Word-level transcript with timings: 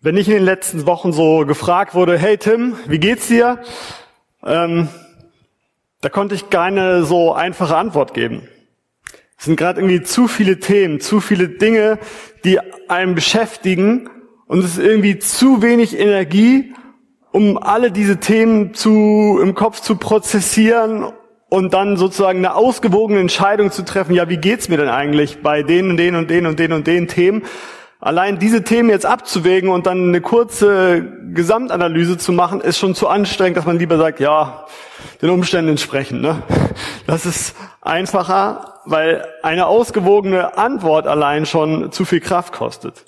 Wenn 0.00 0.16
ich 0.16 0.28
in 0.28 0.34
den 0.34 0.44
letzten 0.44 0.86
Wochen 0.86 1.12
so 1.12 1.44
gefragt 1.44 1.96
wurde, 1.96 2.16
hey 2.16 2.38
Tim, 2.38 2.76
wie 2.86 3.00
geht's 3.00 3.26
dir? 3.26 3.58
Ähm, 4.46 4.88
da 6.02 6.08
konnte 6.08 6.36
ich 6.36 6.50
keine 6.50 7.02
so 7.02 7.32
einfache 7.32 7.76
Antwort 7.76 8.14
geben. 8.14 8.46
Es 9.36 9.46
sind 9.46 9.56
gerade 9.56 9.80
irgendwie 9.80 10.02
zu 10.02 10.28
viele 10.28 10.60
Themen, 10.60 11.00
zu 11.00 11.18
viele 11.18 11.48
Dinge, 11.48 11.98
die 12.44 12.60
einen 12.88 13.16
beschäftigen 13.16 14.08
und 14.46 14.60
es 14.60 14.78
ist 14.78 14.78
irgendwie 14.78 15.18
zu 15.18 15.62
wenig 15.62 15.98
Energie, 15.98 16.74
um 17.32 17.58
alle 17.58 17.90
diese 17.90 18.18
Themen 18.18 18.74
zu, 18.74 19.40
im 19.42 19.56
Kopf 19.56 19.80
zu 19.80 19.96
prozessieren 19.96 21.12
und 21.48 21.74
dann 21.74 21.96
sozusagen 21.96 22.38
eine 22.38 22.54
ausgewogene 22.54 23.18
Entscheidung 23.18 23.72
zu 23.72 23.84
treffen, 23.84 24.14
ja, 24.14 24.28
wie 24.28 24.36
geht's 24.36 24.68
mir 24.68 24.76
denn 24.76 24.90
eigentlich 24.90 25.42
bei 25.42 25.64
den 25.64 25.90
und 25.90 25.96
den 25.96 26.14
und 26.14 26.30
den 26.30 26.46
und 26.46 26.60
den 26.60 26.72
und 26.72 26.86
den 26.86 27.08
Themen? 27.08 27.42
Allein 28.00 28.38
diese 28.38 28.62
Themen 28.62 28.90
jetzt 28.90 29.06
abzuwägen 29.06 29.70
und 29.70 29.86
dann 29.86 30.08
eine 30.08 30.20
kurze 30.20 31.02
Gesamtanalyse 31.34 32.16
zu 32.16 32.32
machen, 32.32 32.60
ist 32.60 32.78
schon 32.78 32.94
zu 32.94 33.08
anstrengend, 33.08 33.56
dass 33.56 33.66
man 33.66 33.78
lieber 33.78 33.98
sagt, 33.98 34.20
ja, 34.20 34.66
den 35.20 35.30
Umständen 35.30 35.70
entsprechend. 35.70 36.22
Ne? 36.22 36.40
Das 37.08 37.26
ist 37.26 37.56
einfacher, 37.80 38.80
weil 38.84 39.26
eine 39.42 39.66
ausgewogene 39.66 40.56
Antwort 40.56 41.08
allein 41.08 41.44
schon 41.44 41.90
zu 41.90 42.04
viel 42.04 42.20
Kraft 42.20 42.52
kostet. 42.52 43.04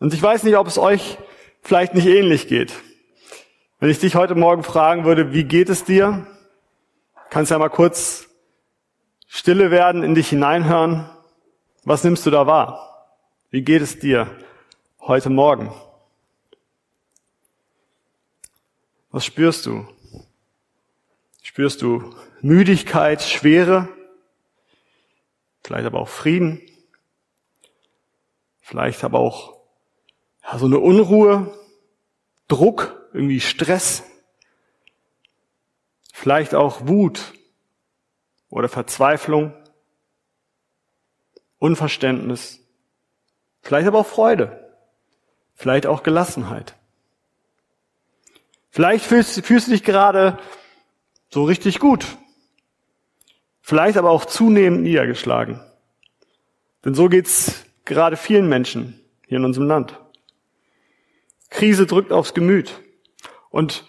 Und 0.00 0.12
ich 0.12 0.22
weiß 0.22 0.42
nicht, 0.42 0.56
ob 0.58 0.66
es 0.66 0.76
euch 0.76 1.16
vielleicht 1.62 1.94
nicht 1.94 2.06
ähnlich 2.06 2.48
geht. 2.48 2.74
Wenn 3.80 3.88
ich 3.88 4.00
dich 4.00 4.16
heute 4.16 4.34
Morgen 4.34 4.64
fragen 4.64 5.04
würde, 5.06 5.32
wie 5.32 5.44
geht 5.44 5.70
es 5.70 5.84
dir? 5.84 6.26
Kannst 7.30 7.50
ja 7.50 7.58
mal 7.58 7.70
kurz 7.70 8.28
stille 9.28 9.70
werden, 9.70 10.02
in 10.02 10.14
dich 10.14 10.28
hineinhören. 10.28 11.08
Was 11.84 12.04
nimmst 12.04 12.26
du 12.26 12.30
da 12.30 12.46
wahr? 12.46 12.91
Wie 13.52 13.60
geht 13.60 13.82
es 13.82 13.98
dir 13.98 14.34
heute 14.98 15.28
Morgen? 15.28 15.74
Was 19.10 19.26
spürst 19.26 19.66
du? 19.66 19.86
Spürst 21.42 21.82
du 21.82 22.14
Müdigkeit, 22.40 23.20
Schwere, 23.20 23.90
vielleicht 25.62 25.84
aber 25.84 26.00
auch 26.00 26.08
Frieden, 26.08 26.62
vielleicht 28.62 29.04
aber 29.04 29.18
auch 29.18 29.58
ja, 30.44 30.56
so 30.58 30.64
eine 30.64 30.78
Unruhe, 30.78 31.54
Druck, 32.48 33.06
irgendwie 33.12 33.40
Stress, 33.40 34.02
vielleicht 36.10 36.54
auch 36.54 36.88
Wut? 36.88 37.34
Oder 38.48 38.70
Verzweiflung, 38.70 39.52
Unverständnis, 41.58 42.61
Vielleicht 43.62 43.86
aber 43.86 44.00
auch 44.00 44.06
Freude. 44.06 44.70
Vielleicht 45.54 45.86
auch 45.86 46.02
Gelassenheit. 46.02 46.74
Vielleicht 48.70 49.04
fühlst, 49.04 49.44
fühlst 49.44 49.68
du 49.68 49.72
dich 49.72 49.84
gerade 49.84 50.38
so 51.30 51.44
richtig 51.44 51.78
gut. 51.78 52.06
Vielleicht 53.60 53.96
aber 53.96 54.10
auch 54.10 54.24
zunehmend 54.24 54.82
niedergeschlagen. 54.82 55.60
Denn 56.84 56.94
so 56.94 57.08
geht's 57.08 57.64
gerade 57.84 58.16
vielen 58.16 58.48
Menschen 58.48 59.00
hier 59.26 59.38
in 59.38 59.44
unserem 59.44 59.68
Land. 59.68 59.98
Krise 61.50 61.86
drückt 61.86 62.12
aufs 62.12 62.34
Gemüt. 62.34 62.80
Und 63.50 63.84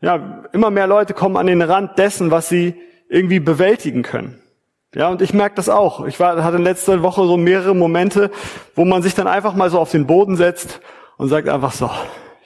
ja, 0.00 0.44
immer 0.52 0.70
mehr 0.70 0.86
Leute 0.86 1.14
kommen 1.14 1.36
an 1.36 1.46
den 1.46 1.62
Rand 1.62 1.98
dessen, 1.98 2.30
was 2.30 2.48
sie 2.48 2.80
irgendwie 3.08 3.40
bewältigen 3.40 4.02
können. 4.02 4.40
Ja, 4.94 5.08
und 5.08 5.20
ich 5.20 5.34
merke 5.34 5.54
das 5.56 5.68
auch. 5.68 6.06
Ich 6.06 6.18
war, 6.18 6.42
hatte 6.42 6.56
letzte 6.56 7.02
Woche 7.02 7.26
so 7.26 7.36
mehrere 7.36 7.74
Momente, 7.74 8.30
wo 8.74 8.84
man 8.84 9.02
sich 9.02 9.14
dann 9.14 9.26
einfach 9.26 9.54
mal 9.54 9.68
so 9.68 9.78
auf 9.78 9.90
den 9.90 10.06
Boden 10.06 10.36
setzt 10.36 10.80
und 11.18 11.28
sagt 11.28 11.48
einfach 11.48 11.72
so, 11.72 11.90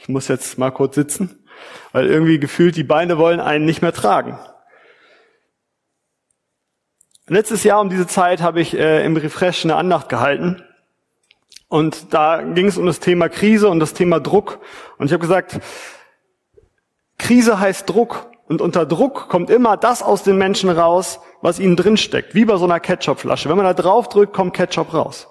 ich 0.01 0.09
muss 0.09 0.27
jetzt 0.27 0.59
mal 0.59 0.73
kurz 0.73 0.97
sitzen, 0.97 1.47
weil 1.93 2.07
irgendwie 2.07 2.41
gefühlt 2.41 2.75
die 2.75 2.83
Beine 2.83 3.17
wollen 3.17 3.39
einen 3.39 3.65
nicht 3.65 3.81
mehr 3.81 3.93
tragen. 3.93 4.39
Letztes 7.29 7.63
Jahr 7.63 7.81
um 7.81 7.89
diese 7.89 8.09
Zeit 8.09 8.43
habe 8.43 8.61
ich 8.61 8.77
äh, 8.77 9.05
im 9.05 9.17
Refresh 9.17 9.65
eine 9.65 9.77
Andacht 9.77 10.09
gehalten 10.09 10.65
und 11.69 12.13
da 12.13 12.43
ging 12.43 12.67
es 12.67 12.77
um 12.77 12.87
das 12.87 12.99
Thema 12.99 13.29
Krise 13.29 13.69
und 13.69 13.79
das 13.79 13.95
Thema 13.95 14.19
Druck 14.19 14.59
und 14.99 15.07
ich 15.07 15.13
habe 15.13 15.21
gesagt, 15.21 15.61
Krise 17.19 17.61
heißt 17.61 17.89
Druck 17.89 18.32
und 18.49 18.61
unter 18.61 18.87
Druck 18.87 19.29
kommt 19.29 19.51
immer 19.51 19.77
das 19.77 20.03
aus 20.03 20.23
den 20.23 20.37
Menschen 20.37 20.71
raus, 20.71 21.21
was 21.41 21.59
ihnen 21.59 21.77
drin 21.77 21.97
steckt, 21.97 22.35
wie 22.35 22.45
bei 22.45 22.57
so 22.57 22.65
einer 22.65 22.81
Ketchupflasche. 22.81 23.49
Wenn 23.49 23.57
man 23.57 23.67
da 23.67 23.75
drauf 23.75 24.09
drückt, 24.09 24.33
kommt 24.33 24.55
Ketchup 24.55 24.93
raus. 24.93 25.29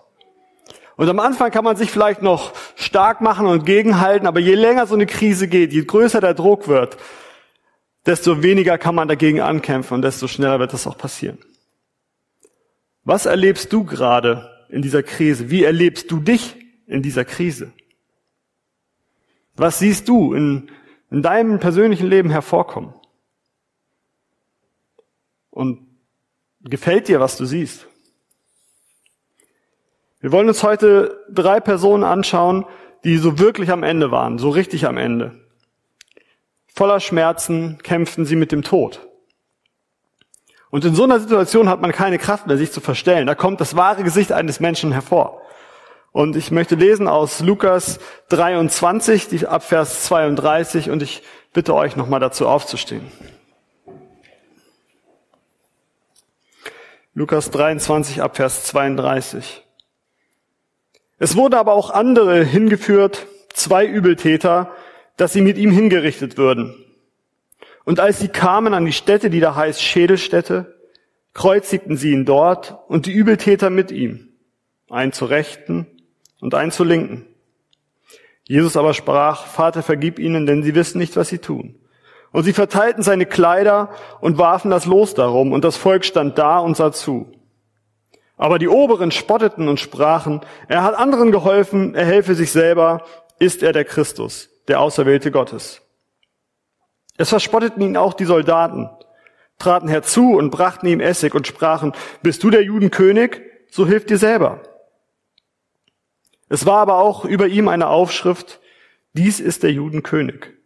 Und 0.97 1.09
am 1.09 1.19
Anfang 1.19 1.51
kann 1.51 1.63
man 1.63 1.75
sich 1.75 1.89
vielleicht 1.89 2.22
noch 2.22 2.53
stark 2.75 3.22
machen 3.22 3.47
und 3.47 3.66
gegenhalten, 3.66 4.27
aber 4.27 4.39
je 4.39 4.55
länger 4.55 4.85
so 4.85 4.95
eine 4.95 5.05
Krise 5.05 5.47
geht, 5.47 5.73
je 5.73 5.83
größer 5.83 6.22
der 6.22 6.33
Druck 6.33 6.67
wird, 6.67 6.97
desto 8.05 8.44
weniger 8.44 8.77
kann 8.77 8.95
man 8.95 9.07
dagegen 9.07 9.41
ankämpfen 9.41 9.95
und 9.95 10.01
desto 10.01 10.28
schneller 10.28 10.59
wird 10.59 10.73
das 10.73 10.88
auch 10.88 10.97
passieren. 10.97 11.39
Was 13.03 13.25
erlebst 13.25 13.73
du 13.73 13.83
gerade 13.83 14.49
in 14.69 14.81
dieser 14.81 15.03
Krise? 15.03 15.49
Wie 15.49 15.63
erlebst 15.63 16.11
du 16.11 16.19
dich 16.19 16.55
in 16.85 17.01
dieser 17.01 17.25
Krise? 17.25 17.72
Was 19.55 19.79
siehst 19.79 20.07
du 20.07 20.33
in, 20.33 20.69
in 21.09 21.22
deinem 21.22 21.59
persönlichen 21.59 22.07
Leben 22.07 22.29
hervorkommen? 22.29 22.93
Und 25.51 25.85
gefällt 26.62 27.07
dir, 27.07 27.19
was 27.19 27.38
du 27.38 27.45
siehst? 27.45 27.88
Wir 30.19 30.31
wollen 30.31 30.47
uns 30.47 30.63
heute 30.63 31.23
drei 31.29 31.59
Personen 31.59 32.03
anschauen, 32.03 32.66
die 33.03 33.17
so 33.17 33.39
wirklich 33.39 33.72
am 33.72 33.84
Ende 33.84 34.11
waren, 34.11 34.38
so 34.38 34.50
richtig 34.50 34.85
am 34.85 34.97
Ende. 34.97 35.40
Voller 36.67 37.00
Schmerzen 37.00 37.79
kämpften 37.84 38.25
sie 38.25 38.35
mit 38.35 38.51
dem 38.51 38.63
Tod. 38.63 39.07
Und 40.69 40.85
in 40.85 40.95
so 40.95 41.03
einer 41.03 41.19
Situation 41.19 41.67
hat 41.67 41.81
man 41.81 41.91
keine 41.91 42.17
Kraft 42.17 42.47
mehr, 42.47 42.57
sich 42.57 42.72
zu 42.72 42.79
verstellen. 42.79 43.28
Da 43.28 43.35
kommt 43.35 43.59
das 43.59 43.75
wahre 43.75 44.03
Gesicht 44.03 44.31
eines 44.31 44.59
Menschen 44.59 44.94
hervor. 44.94 45.41
Und 46.13 46.35
ich 46.35 46.51
möchte 46.51 46.75
lesen 46.75 47.07
aus 47.07 47.41
Lukas 47.41 48.00
23, 48.29 49.28
die 49.28 49.47
ab 49.47 49.63
Vers 49.63 50.03
32, 50.03 50.90
und 50.90 51.01
ich 51.01 51.23
bitte 51.53 51.73
euch 51.73 51.95
nochmal 51.95 52.19
dazu 52.19 52.47
aufzustehen. 52.47 53.11
Lukas 57.13 57.51
23 57.51 58.22
ab 58.22 58.38
Vers 58.38 58.63
32. 58.63 59.66
Es 61.17 61.35
wurden 61.35 61.55
aber 61.55 61.73
auch 61.73 61.89
andere 61.89 62.45
hingeführt, 62.45 63.27
zwei 63.51 63.85
Übeltäter, 63.85 64.72
dass 65.17 65.33
sie 65.33 65.41
mit 65.41 65.57
ihm 65.57 65.72
hingerichtet 65.72 66.38
würden. 66.38 66.73
Und 67.83 67.99
als 67.99 68.19
sie 68.19 68.29
kamen 68.29 68.73
an 68.73 68.85
die 68.85 68.94
Stätte, 68.94 69.29
die 69.29 69.41
da 69.41 69.55
heißt 69.55 69.83
Schädelstätte, 69.83 70.79
kreuzigten 71.33 71.97
sie 71.97 72.13
ihn 72.13 72.23
dort 72.23 72.77
und 72.88 73.07
die 73.07 73.11
Übeltäter 73.11 73.69
mit 73.69 73.91
ihm, 73.91 74.29
einen 74.89 75.11
zur 75.11 75.31
Rechten 75.31 75.88
und 76.39 76.55
einen 76.55 76.72
zur 76.72 76.85
Linken. 76.85 77.28
Jesus 78.47 78.78
aber 78.78 78.93
sprach, 78.93 79.47
Vater, 79.47 79.83
vergib 79.83 80.17
ihnen, 80.17 80.45
denn 80.45 80.63
sie 80.63 80.75
wissen 80.75 80.99
nicht, 80.99 81.17
was 81.17 81.28
sie 81.28 81.39
tun. 81.39 81.81
Und 82.31 82.44
sie 82.44 82.53
verteilten 82.53 83.03
seine 83.03 83.25
Kleider 83.25 83.90
und 84.22 84.38
warfen 84.38 84.72
das 84.72 84.86
Los 84.86 85.14
darum, 85.14 85.52
und 85.52 85.64
das 85.64 85.78
Volk 85.78 86.06
stand 86.06 86.38
da 86.38 86.59
und 86.59 86.78
sah 86.78 86.92
zu. 86.92 87.31
Aber 88.38 88.58
die 88.58 88.69
Oberen 88.69 89.12
spotteten 89.12 89.68
und 89.68 89.80
sprachen, 89.80 90.41
er 90.68 90.84
hat 90.84 90.96
anderen 90.96 91.31
geholfen, 91.31 91.94
er 91.94 92.06
helfe 92.06 92.34
sich 92.34 92.52
selber, 92.52 93.03
ist 93.38 93.62
er 93.64 93.74
der 93.74 93.86
Christus, 93.86 94.50
der 94.68 94.80
Auserwählte 94.80 95.30
Gottes. 95.30 95.81
Es 97.18 97.30
verspotteten 97.30 97.84
ihn 97.84 97.97
auch 97.97 98.14
die 98.14 98.25
Soldaten, 98.25 98.90
traten 99.59 99.90
herzu 99.90 100.31
und 100.38 100.50
brachten 100.50 100.88
ihm 100.88 101.02
Essig 101.02 101.36
und 101.36 101.46
sprachen, 101.46 101.94
bist 102.24 102.41
du 102.44 102.50
der 102.50 102.64
Judenkönig, 102.64 103.41
so 103.70 103.86
hilf 103.86 104.06
dir 104.06 104.18
selber. 104.18 104.62
Es 106.50 106.66
war 106.66 106.80
aber 106.80 106.97
auch 106.97 107.25
über 107.25 107.47
ihm 107.47 107.68
eine 107.68 107.88
Aufschrift, 107.88 108.59
dies 109.14 109.40
ist 109.40 109.64
der 109.64 109.72
Judenkönig. 109.72 110.60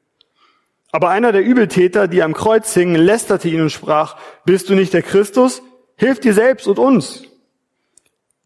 Aber 0.96 1.10
einer 1.10 1.34
der 1.34 1.44
Übeltäter, 1.44 2.08
die 2.08 2.24
am 2.24 2.34
Kreuz 2.34 2.74
hingen, 2.74 2.96
lästerte 2.96 3.50
ihn 3.50 3.60
und 3.60 3.70
sprach, 3.70 4.16
bist 4.46 4.70
du 4.70 4.76
nicht 4.76 4.94
der 4.94 5.02
Christus? 5.02 5.62
Hilf 5.98 6.22
dir 6.22 6.34
selbst 6.34 6.70
und 6.70 6.80
uns. 6.80 7.24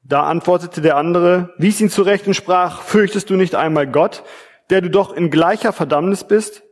Da 0.01 0.24
antwortete 0.24 0.81
der 0.81 0.98
andere, 0.98 1.54
wies 1.60 1.80
ihn 1.80 1.92
zurecht 1.92 2.25
und 2.25 2.34
sprach, 2.34 2.81
fürchtest 2.81 3.30
du 3.30 3.36
nicht 3.36 3.54
einmal 3.54 3.86
Gott, 3.86 4.24
der 4.72 4.81
du 4.81 4.90
doch 4.90 5.13
in 5.13 5.30
gleicher 5.30 5.74
Verdammnis 5.74 6.24
bist? 6.24 6.63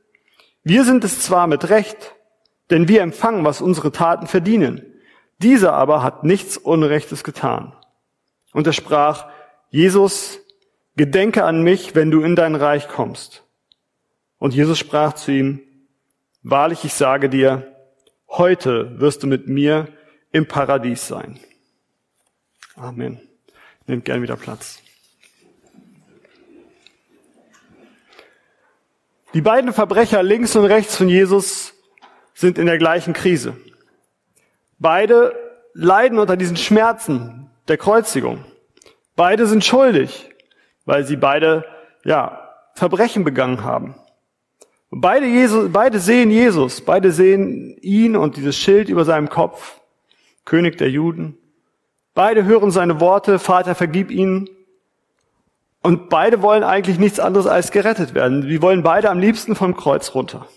Wir 0.63 0.83
sind 0.83 1.03
es 1.03 1.21
zwar 1.21 1.45
mit 1.45 1.69
Recht, 1.69 2.15
denn 2.71 2.87
wir 2.87 3.03
empfangen, 3.03 3.45
was 3.45 3.61
unsere 3.61 3.91
Taten 3.91 4.25
verdienen. 4.25 4.81
Dieser 5.43 5.73
aber 5.73 6.01
hat 6.01 6.23
nichts 6.23 6.57
Unrechtes 6.57 7.23
getan. 7.23 7.75
Und 8.51 8.65
er 8.65 8.73
sprach, 8.73 9.27
Jesus, 9.69 10.39
gedenke 10.95 11.43
an 11.43 11.61
mich, 11.61 11.93
wenn 11.93 12.09
du 12.09 12.21
in 12.21 12.35
dein 12.35 12.55
Reich 12.55 12.87
kommst. 12.87 13.43
Und 14.39 14.55
Jesus 14.55 14.79
sprach 14.79 15.13
zu 15.13 15.31
ihm, 15.31 15.61
Wahrlich, 16.49 16.85
ich 16.85 16.93
sage 16.93 17.27
dir, 17.27 17.75
heute 18.29 19.01
wirst 19.01 19.21
du 19.21 19.27
mit 19.27 19.49
mir 19.49 19.89
im 20.31 20.47
Paradies 20.47 21.05
sein. 21.05 21.41
Amen. 22.77 23.19
Nehmt 23.85 24.05
gern 24.05 24.21
wieder 24.21 24.37
Platz. 24.37 24.81
Die 29.33 29.41
beiden 29.41 29.73
Verbrecher 29.73 30.23
links 30.23 30.55
und 30.55 30.63
rechts 30.63 30.95
von 30.95 31.09
Jesus 31.09 31.73
sind 32.33 32.57
in 32.57 32.67
der 32.67 32.77
gleichen 32.77 33.11
Krise. 33.11 33.57
Beide 34.79 35.35
leiden 35.73 36.17
unter 36.17 36.37
diesen 36.37 36.55
Schmerzen 36.55 37.49
der 37.67 37.75
Kreuzigung. 37.75 38.45
Beide 39.17 39.47
sind 39.47 39.65
schuldig, 39.65 40.29
weil 40.85 41.05
sie 41.05 41.17
beide, 41.17 41.65
ja, 42.05 42.53
Verbrechen 42.73 43.25
begangen 43.25 43.65
haben. 43.65 43.95
Beide, 44.89 45.25
Jesus, 45.25 45.71
beide 45.71 45.99
sehen 45.99 46.31
Jesus, 46.31 46.81
beide 46.81 47.11
sehen 47.11 47.77
ihn 47.81 48.15
und 48.15 48.37
dieses 48.37 48.55
Schild 48.55 48.87
über 48.87 49.03
seinem 49.03 49.29
Kopf, 49.29 49.81
König 50.45 50.77
der 50.77 50.89
Juden. 50.89 51.37
Beide 52.13 52.45
hören 52.45 52.71
seine 52.71 52.99
Worte, 52.99 53.37
Vater, 53.37 53.75
vergib 53.75 54.11
ihnen. 54.11 54.49
Und 55.83 56.09
beide 56.09 56.41
wollen 56.41 56.63
eigentlich 56.63 56.99
nichts 56.99 57.19
anderes 57.19 57.47
als 57.47 57.71
gerettet 57.71 58.13
werden. 58.13 58.47
Die 58.47 58.61
wollen 58.61 58.81
beide 58.81 59.09
am 59.09 59.19
liebsten 59.19 59.55
vom 59.55 59.75
Kreuz 59.75 60.15
runter. 60.15 60.47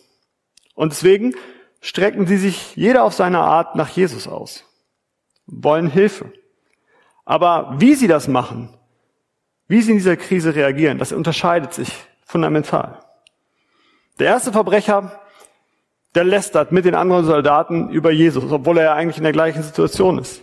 Und 0.74 0.92
deswegen 0.92 1.34
strecken 1.80 2.26
sie 2.26 2.36
sich 2.36 2.76
jeder 2.76 3.04
auf 3.04 3.14
seine 3.14 3.40
Art 3.40 3.74
nach 3.74 3.88
Jesus 3.88 4.28
aus, 4.28 4.64
wollen 5.46 5.90
Hilfe. 5.90 6.32
Aber 7.24 7.74
wie 7.78 7.94
sie 7.94 8.08
das 8.08 8.28
machen, 8.28 8.70
wie 9.66 9.82
sie 9.82 9.92
in 9.92 9.98
dieser 9.98 10.16
Krise 10.16 10.54
reagieren, 10.54 10.98
das 10.98 11.12
unterscheidet 11.12 11.74
sich 11.74 11.92
fundamental. 12.24 13.00
Der 14.20 14.26
erste 14.26 14.52
Verbrecher, 14.52 15.18
der 16.14 16.24
lästert 16.24 16.72
mit 16.72 16.84
den 16.84 16.94
anderen 16.94 17.24
Soldaten 17.24 17.88
über 17.88 18.10
Jesus, 18.10 18.52
obwohl 18.52 18.76
er 18.76 18.84
ja 18.84 18.94
eigentlich 18.94 19.16
in 19.16 19.22
der 19.22 19.32
gleichen 19.32 19.62
Situation 19.62 20.18
ist. 20.18 20.42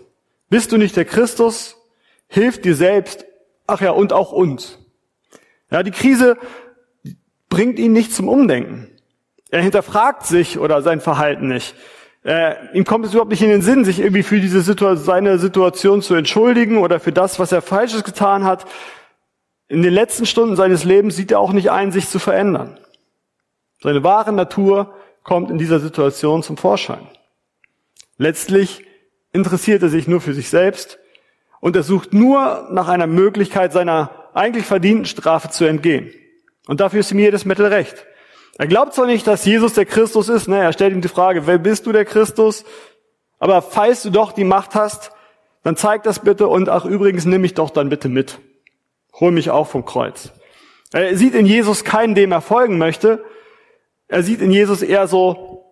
Bist 0.49 0.71
du 0.71 0.77
nicht 0.77 0.95
der 0.95 1.05
Christus? 1.05 1.77
Hilf 2.27 2.59
dir 2.59 2.75
selbst. 2.75 3.25
Ach 3.67 3.79
ja, 3.79 3.91
und 3.91 4.13
auch 4.13 4.31
uns. 4.31 4.79
Ja, 5.69 5.83
die 5.83 5.91
Krise 5.91 6.37
bringt 7.49 7.77
ihn 7.77 7.93
nicht 7.93 8.15
zum 8.15 8.29
Umdenken. 8.29 8.89
Er 9.51 9.61
hinterfragt 9.61 10.25
sich 10.25 10.57
oder 10.57 10.81
sein 10.81 10.99
Verhalten 10.99 11.47
nicht. 11.47 11.75
Äh, 12.23 12.55
ihm 12.73 12.83
kommt 12.83 13.05
es 13.05 13.11
überhaupt 13.11 13.29
nicht 13.29 13.43
in 13.43 13.49
den 13.49 13.61
Sinn, 13.61 13.85
sich 13.85 13.99
irgendwie 13.99 14.23
für 14.23 14.39
diese 14.39 14.61
Situation, 14.61 15.05
seine 15.05 15.37
Situation 15.37 16.01
zu 16.01 16.15
entschuldigen 16.15 16.79
oder 16.79 16.99
für 16.99 17.11
das, 17.11 17.37
was 17.37 17.51
er 17.51 17.61
Falsches 17.61 18.03
getan 18.03 18.43
hat. 18.43 18.65
In 19.67 19.83
den 19.83 19.93
letzten 19.93 20.25
Stunden 20.25 20.55
seines 20.55 20.83
Lebens 20.83 21.15
sieht 21.15 21.31
er 21.31 21.39
auch 21.39 21.53
nicht 21.53 21.69
ein, 21.69 21.91
sich 21.91 22.09
zu 22.09 22.17
verändern. 22.17 22.79
Seine 23.79 24.03
wahre 24.03 24.33
Natur 24.33 24.93
kommt 25.23 25.51
in 25.51 25.57
dieser 25.57 25.79
Situation 25.79 26.43
zum 26.43 26.57
Vorschein. 26.57 27.07
Letztlich 28.17 28.85
interessiert 29.33 29.83
er 29.83 29.89
sich 29.89 30.07
nur 30.07 30.21
für 30.21 30.33
sich 30.33 30.49
selbst 30.49 30.99
und 31.59 31.75
er 31.75 31.83
sucht 31.83 32.13
nur 32.13 32.67
nach 32.71 32.87
einer 32.87 33.07
Möglichkeit, 33.07 33.73
seiner 33.73 34.11
eigentlich 34.33 34.65
verdienten 34.65 35.05
Strafe 35.05 35.49
zu 35.49 35.65
entgehen. 35.65 36.11
Und 36.67 36.79
dafür 36.79 37.01
ist 37.01 37.11
ihm 37.11 37.19
jedes 37.19 37.45
Mittel 37.45 37.65
recht. 37.67 38.05
Er 38.57 38.67
glaubt 38.67 38.93
zwar 38.93 39.05
nicht, 39.05 39.27
dass 39.27 39.45
Jesus 39.45 39.73
der 39.73 39.85
Christus 39.85 40.29
ist, 40.29 40.47
ne? 40.47 40.59
er 40.59 40.73
stellt 40.73 40.93
ihm 40.93 41.01
die 41.01 41.07
Frage, 41.07 41.45
wer 41.45 41.59
bist 41.59 41.85
du 41.85 41.91
der 41.91 42.05
Christus? 42.05 42.65
Aber 43.39 43.61
falls 43.61 44.01
du 44.01 44.09
doch 44.09 44.31
die 44.31 44.43
Macht 44.43 44.73
hast, 44.73 45.11
dann 45.63 45.75
zeig 45.75 46.03
das 46.03 46.19
bitte 46.19 46.47
und 46.47 46.69
ach 46.69 46.85
übrigens 46.85 47.25
nimm 47.25 47.41
mich 47.41 47.53
doch 47.53 47.69
dann 47.69 47.89
bitte 47.89 48.09
mit. 48.09 48.39
Hol 49.19 49.31
mich 49.31 49.49
auch 49.49 49.67
vom 49.67 49.85
Kreuz. 49.85 50.31
Er 50.91 51.15
sieht 51.17 51.35
in 51.35 51.45
Jesus 51.45 51.83
keinen, 51.83 52.15
dem 52.15 52.31
er 52.31 52.41
folgen 52.41 52.77
möchte. 52.77 53.23
Er 54.07 54.23
sieht 54.23 54.41
in 54.41 54.51
Jesus 54.51 54.81
eher 54.81 55.07
so 55.07 55.65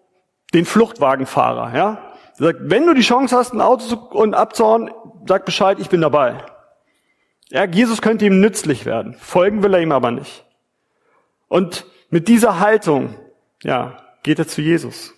den 0.54 0.66
Fluchtwagenfahrer, 0.66 1.76
ja? 1.76 2.14
Er 2.38 2.46
sagt, 2.46 2.60
wenn 2.64 2.86
du 2.86 2.94
die 2.94 3.02
Chance 3.02 3.36
hast, 3.36 3.54
ein 3.54 3.62
Auto 3.62 3.86
zu, 3.86 3.98
und 4.10 4.34
abzuhauen, 4.34 4.92
sag 5.26 5.46
Bescheid, 5.46 5.80
ich 5.80 5.90
bin 5.90 6.02
dabei. 6.02 6.44
Ja, 7.50 7.66
Jesus 7.66 8.02
könnte 8.02 8.26
ihm 8.26 8.42
nützlich 8.42 8.86
werden. 8.86 9.14
Folgen 9.14 9.64
will 9.64 9.74
er 9.74 9.82
ihm 9.82 9.92
aber 9.92 10.12
nicht. 10.12 10.46
Und 11.48 11.86
mit 12.10 12.28
dieser 12.28 12.60
Haltung, 12.60 13.16
ja, 13.64 13.98
geht 14.24 14.40
er 14.40 14.48
zu 14.48 14.62
Jesus. 14.62 15.14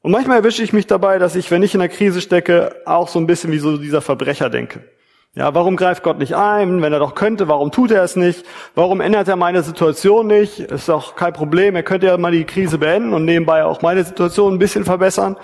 Und 0.00 0.12
manchmal 0.12 0.38
erwische 0.38 0.62
ich 0.62 0.72
mich 0.72 0.86
dabei, 0.86 1.18
dass 1.18 1.36
ich, 1.36 1.50
wenn 1.50 1.62
ich 1.62 1.74
in 1.74 1.80
der 1.80 1.88
Krise 1.88 2.20
stecke, 2.20 2.82
auch 2.84 3.08
so 3.08 3.18
ein 3.18 3.26
bisschen 3.26 3.52
wie 3.52 3.58
so 3.58 3.76
dieser 3.76 4.00
Verbrecher 4.00 4.50
denke. 4.50 4.88
Ja, 5.36 5.54
warum 5.54 5.76
greift 5.76 6.02
Gott 6.02 6.18
nicht 6.18 6.34
ein? 6.34 6.80
Wenn 6.80 6.94
er 6.94 6.98
doch 6.98 7.14
könnte, 7.14 7.46
warum 7.46 7.70
tut 7.70 7.90
er 7.90 8.02
es 8.02 8.16
nicht? 8.16 8.46
Warum 8.74 9.02
ändert 9.02 9.28
er 9.28 9.36
meine 9.36 9.62
Situation 9.62 10.26
nicht? 10.26 10.60
Ist 10.60 10.88
doch 10.88 11.14
kein 11.14 11.34
Problem. 11.34 11.76
Er 11.76 11.82
könnte 11.82 12.06
ja 12.06 12.16
mal 12.16 12.32
die 12.32 12.44
Krise 12.44 12.78
beenden 12.78 13.12
und 13.12 13.26
nebenbei 13.26 13.62
auch 13.62 13.82
meine 13.82 14.02
Situation 14.02 14.54
ein 14.54 14.58
bisschen 14.58 14.86
verbessern. 14.86 15.36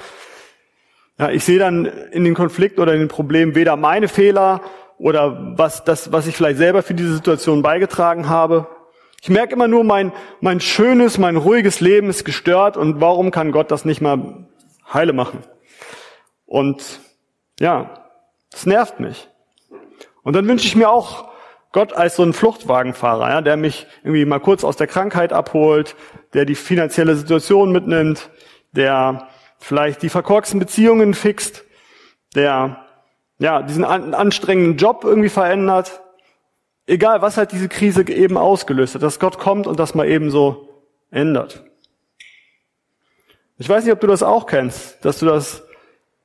Ja, 1.18 1.28
ich 1.28 1.44
sehe 1.44 1.58
dann 1.58 1.84
in 1.84 2.24
den 2.24 2.32
Konflikt 2.32 2.78
oder 2.78 2.94
in 2.94 3.00
den 3.00 3.08
Problemen 3.08 3.54
weder 3.54 3.76
meine 3.76 4.08
Fehler 4.08 4.62
oder 4.96 5.58
was, 5.58 5.84
das, 5.84 6.10
was 6.10 6.26
ich 6.26 6.34
vielleicht 6.34 6.56
selber 6.56 6.82
für 6.82 6.94
diese 6.94 7.12
Situation 7.12 7.60
beigetragen 7.60 8.30
habe. 8.30 8.68
Ich 9.20 9.28
merke 9.28 9.52
immer 9.52 9.68
nur, 9.68 9.84
mein, 9.84 10.12
mein 10.40 10.60
schönes, 10.60 11.18
mein 11.18 11.36
ruhiges 11.36 11.80
Leben 11.80 12.08
ist 12.08 12.24
gestört 12.24 12.78
und 12.78 13.02
warum 13.02 13.30
kann 13.30 13.52
Gott 13.52 13.70
das 13.70 13.84
nicht 13.84 14.00
mal 14.00 14.46
heile 14.90 15.12
machen? 15.12 15.40
Und 16.46 17.00
ja, 17.60 17.90
es 18.50 18.64
nervt 18.64 18.98
mich. 18.98 19.28
Und 20.22 20.34
dann 20.34 20.46
wünsche 20.46 20.66
ich 20.66 20.76
mir 20.76 20.90
auch 20.90 21.32
Gott 21.72 21.94
als 21.94 22.16
so 22.16 22.22
einen 22.22 22.34
Fluchtwagenfahrer, 22.34 23.30
ja, 23.30 23.40
der 23.40 23.56
mich 23.56 23.86
irgendwie 24.02 24.24
mal 24.24 24.40
kurz 24.40 24.62
aus 24.62 24.76
der 24.76 24.86
Krankheit 24.86 25.32
abholt, 25.32 25.96
der 26.34 26.44
die 26.44 26.54
finanzielle 26.54 27.16
Situation 27.16 27.72
mitnimmt, 27.72 28.30
der 28.72 29.28
vielleicht 29.58 30.02
die 30.02 30.10
verkorksten 30.10 30.60
Beziehungen 30.60 31.14
fixt, 31.14 31.64
der 32.34 32.84
ja 33.38 33.62
diesen 33.62 33.84
an, 33.84 34.14
anstrengenden 34.14 34.76
Job 34.76 35.02
irgendwie 35.04 35.30
verändert. 35.30 36.02
Egal, 36.86 37.22
was 37.22 37.36
halt 37.36 37.52
diese 37.52 37.68
Krise 37.68 38.06
eben 38.08 38.36
ausgelöst 38.36 38.94
hat, 38.94 39.02
dass 39.02 39.18
Gott 39.18 39.38
kommt 39.38 39.66
und 39.66 39.78
das 39.78 39.94
mal 39.94 40.08
eben 40.08 40.30
so 40.30 40.68
ändert. 41.10 41.64
Ich 43.58 43.68
weiß 43.68 43.84
nicht, 43.84 43.92
ob 43.92 44.00
du 44.00 44.08
das 44.08 44.22
auch 44.22 44.46
kennst, 44.46 45.04
dass 45.04 45.20
du 45.20 45.26
das, 45.26 45.62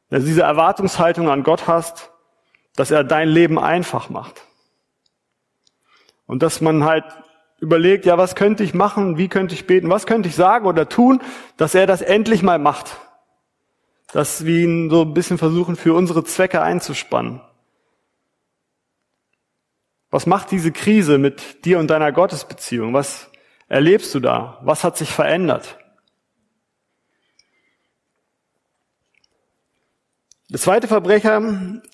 dass 0.09 0.25
diese 0.25 0.41
Erwartungshaltung 0.41 1.29
an 1.29 1.43
Gott 1.43 1.67
hast, 1.67 2.11
dass 2.77 2.91
er 2.91 3.03
dein 3.03 3.27
Leben 3.27 3.59
einfach 3.59 4.09
macht. 4.09 4.45
Und 6.27 6.43
dass 6.43 6.61
man 6.61 6.85
halt 6.85 7.03
überlegt, 7.59 8.05
ja, 8.05 8.17
was 8.19 8.35
könnte 8.35 8.63
ich 8.63 8.75
machen, 8.75 9.17
wie 9.17 9.27
könnte 9.27 9.55
ich 9.55 9.65
beten, 9.65 9.89
was 9.89 10.05
könnte 10.05 10.29
ich 10.29 10.35
sagen 10.35 10.67
oder 10.67 10.87
tun, 10.87 11.21
dass 11.57 11.73
er 11.73 11.87
das 11.87 12.01
endlich 12.01 12.43
mal 12.43 12.59
macht. 12.59 12.97
Dass 14.13 14.45
wir 14.45 14.59
ihn 14.63 14.89
so 14.91 15.01
ein 15.01 15.13
bisschen 15.15 15.39
versuchen, 15.39 15.75
für 15.75 15.95
unsere 15.95 16.23
Zwecke 16.23 16.61
einzuspannen. 16.61 17.41
Was 20.11 20.27
macht 20.27 20.51
diese 20.51 20.71
Krise 20.71 21.17
mit 21.17 21.65
dir 21.65 21.79
und 21.79 21.87
deiner 21.87 22.11
Gottesbeziehung? 22.11 22.93
Was 22.93 23.31
erlebst 23.67 24.13
du 24.13 24.19
da? 24.19 24.59
Was 24.61 24.83
hat 24.83 24.97
sich 24.97 25.09
verändert? 25.09 25.79
Der 30.49 30.59
zweite 30.59 30.87
Verbrecher 30.87 31.41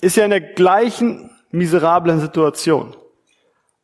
ist 0.02 0.16
ja 0.16 0.26
in 0.26 0.30
der 0.30 0.42
gleichen 0.42 1.32
miserablen 1.50 2.20
Situation, 2.20 2.96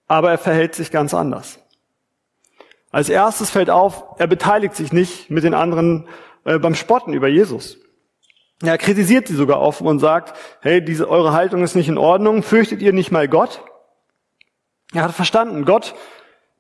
aber 0.08 0.32
er 0.32 0.38
verhält 0.38 0.76
sich 0.76 0.92
ganz 0.92 1.14
anders. 1.14 1.60
Als 2.92 3.10
erstes 3.10 3.50
fällt 3.50 3.70
auf, 3.70 4.04
er 4.18 4.28
beteiligt 4.28 4.76
sich 4.76 4.94
nicht 4.94 5.30
mit 5.30 5.44
den 5.44 5.54
anderen 5.54 6.08
äh, 6.44 6.58
beim 6.60 6.76
Spotten 6.76 7.14
über 7.14 7.28
Jesus. 7.28 7.78
Er 8.62 8.78
kritisiert 8.78 9.28
sie 9.28 9.36
sogar 9.36 9.62
offen 9.62 9.88
und 9.88 10.00
sagt, 10.00 10.38
hey, 10.62 10.84
diese, 10.84 11.10
eure 11.10 11.34
Haltung 11.34 11.64
ist 11.64 11.76
nicht 11.76 11.88
in 11.88 11.98
Ordnung, 11.98 12.44
fürchtet 12.44 12.82
ihr 12.82 12.94
nicht 12.94 13.12
mal 13.12 13.28
Gott? 13.28 13.62
Er 14.94 15.04
hat 15.04 15.14
verstanden, 15.14 15.66
Gott, 15.66 15.96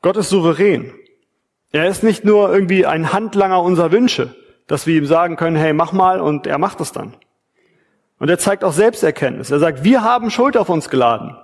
Gott 0.01 0.17
ist 0.17 0.29
souverän. 0.29 0.93
Er 1.71 1.87
ist 1.87 2.03
nicht 2.03 2.23
nur 2.23 2.53
irgendwie 2.53 2.85
ein 2.85 3.11
Handlanger 3.11 3.61
unserer 3.61 3.91
Wünsche, 3.91 4.35
dass 4.67 4.87
wir 4.87 4.95
ihm 4.95 5.05
sagen 5.05 5.35
können, 5.35 5.55
hey, 5.55 5.73
mach 5.73 5.91
mal 5.91 6.21
und 6.21 6.47
er 6.47 6.57
macht 6.57 6.79
es 6.79 6.91
dann. 6.91 7.15
Und 8.19 8.29
er 8.29 8.37
zeigt 8.37 8.63
auch 8.63 8.73
Selbsterkenntnis. 8.73 9.49
Er 9.49 9.59
sagt, 9.59 9.83
wir 9.83 10.03
haben 10.03 10.29
Schuld 10.29 10.57
auf 10.57 10.69
uns 10.69 10.89
geladen. 10.89 11.37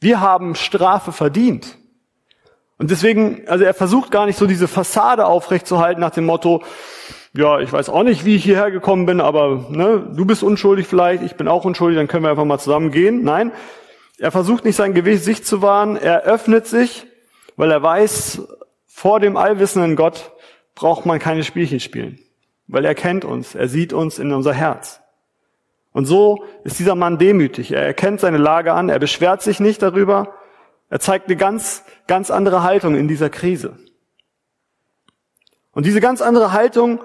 Wir 0.00 0.20
haben 0.20 0.54
Strafe 0.54 1.12
verdient. 1.12 1.76
Und 2.78 2.90
deswegen, 2.90 3.46
also 3.48 3.64
er 3.64 3.74
versucht 3.74 4.10
gar 4.10 4.26
nicht 4.26 4.38
so 4.38 4.46
diese 4.46 4.68
Fassade 4.68 5.26
aufrechtzuerhalten 5.26 6.00
nach 6.00 6.10
dem 6.10 6.26
Motto, 6.26 6.62
ja, 7.36 7.58
ich 7.58 7.72
weiß 7.72 7.88
auch 7.88 8.04
nicht, 8.04 8.24
wie 8.24 8.36
ich 8.36 8.44
hierher 8.44 8.70
gekommen 8.70 9.06
bin, 9.06 9.20
aber 9.20 9.66
ne, 9.68 10.08
du 10.14 10.24
bist 10.24 10.42
unschuldig 10.42 10.86
vielleicht, 10.86 11.22
ich 11.22 11.34
bin 11.34 11.48
auch 11.48 11.64
unschuldig, 11.64 11.98
dann 11.98 12.06
können 12.06 12.24
wir 12.24 12.30
einfach 12.30 12.44
mal 12.44 12.58
zusammen 12.58 12.92
gehen. 12.92 13.24
Nein, 13.24 13.52
er 14.18 14.30
versucht 14.30 14.64
nicht 14.64 14.76
sein 14.76 14.94
Gewicht 14.94 15.44
zu 15.44 15.60
wahren, 15.60 15.96
er 15.96 16.22
öffnet 16.22 16.66
sich, 16.66 17.06
weil 17.56 17.72
er 17.72 17.82
weiß, 17.82 18.42
vor 18.86 19.18
dem 19.18 19.36
allwissenden 19.36 19.96
Gott 19.96 20.32
braucht 20.76 21.06
man 21.06 21.18
keine 21.18 21.42
Spielchen 21.42 21.80
spielen, 21.80 22.20
weil 22.68 22.84
er 22.84 22.94
kennt 22.94 23.24
uns, 23.24 23.56
er 23.56 23.68
sieht 23.68 23.92
uns 23.92 24.20
in 24.20 24.32
unser 24.32 24.52
Herz. 24.52 25.00
Und 25.94 26.06
so 26.06 26.44
ist 26.64 26.80
dieser 26.80 26.96
Mann 26.96 27.18
demütig. 27.18 27.70
Er 27.70 27.82
erkennt 27.82 28.18
seine 28.18 28.36
Lage 28.36 28.74
an, 28.74 28.88
er 28.88 28.98
beschwert 28.98 29.42
sich 29.42 29.60
nicht 29.60 29.80
darüber. 29.80 30.34
Er 30.90 30.98
zeigt 30.98 31.28
eine 31.28 31.36
ganz, 31.36 31.84
ganz 32.08 32.32
andere 32.32 32.64
Haltung 32.64 32.96
in 32.96 33.06
dieser 33.06 33.30
Krise. 33.30 33.78
Und 35.70 35.86
diese 35.86 36.00
ganz 36.00 36.20
andere 36.20 36.52
Haltung 36.52 37.00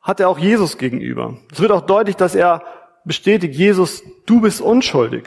hat 0.00 0.20
er 0.20 0.28
auch 0.28 0.38
Jesus 0.38 0.78
gegenüber. 0.78 1.36
Es 1.50 1.60
wird 1.60 1.72
auch 1.72 1.80
deutlich, 1.80 2.14
dass 2.14 2.36
er 2.36 2.62
bestätigt, 3.04 3.56
Jesus, 3.56 4.04
du 4.24 4.40
bist 4.40 4.60
unschuldig. 4.60 5.24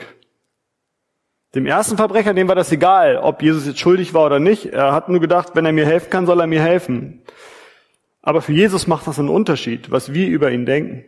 Dem 1.54 1.66
ersten 1.66 1.98
Verbrecher, 1.98 2.32
dem 2.32 2.48
war 2.48 2.54
das 2.54 2.72
egal, 2.72 3.18
ob 3.18 3.42
Jesus 3.42 3.66
jetzt 3.66 3.80
schuldig 3.80 4.14
war 4.14 4.24
oder 4.24 4.38
nicht. 4.38 4.66
Er 4.72 4.94
hat 4.94 5.10
nur 5.10 5.20
gedacht, 5.20 5.50
wenn 5.54 5.66
er 5.66 5.72
mir 5.72 5.84
helfen 5.84 6.08
kann, 6.08 6.24
soll 6.24 6.40
er 6.40 6.46
mir 6.46 6.62
helfen. 6.62 7.24
Aber 8.22 8.40
für 8.40 8.52
Jesus 8.52 8.86
macht 8.86 9.06
das 9.06 9.18
einen 9.18 9.28
Unterschied, 9.28 9.90
was 9.90 10.14
wir 10.14 10.28
über 10.28 10.50
ihn 10.50 10.64
denken. 10.64 11.04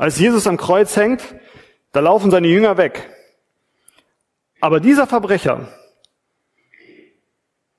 Als 0.00 0.18
Jesus 0.18 0.46
am 0.46 0.56
Kreuz 0.56 0.96
hängt, 0.96 1.22
da 1.92 2.00
laufen 2.00 2.30
seine 2.30 2.48
Jünger 2.48 2.78
weg. 2.78 3.10
Aber 4.58 4.80
dieser 4.80 5.06
Verbrecher, 5.06 5.68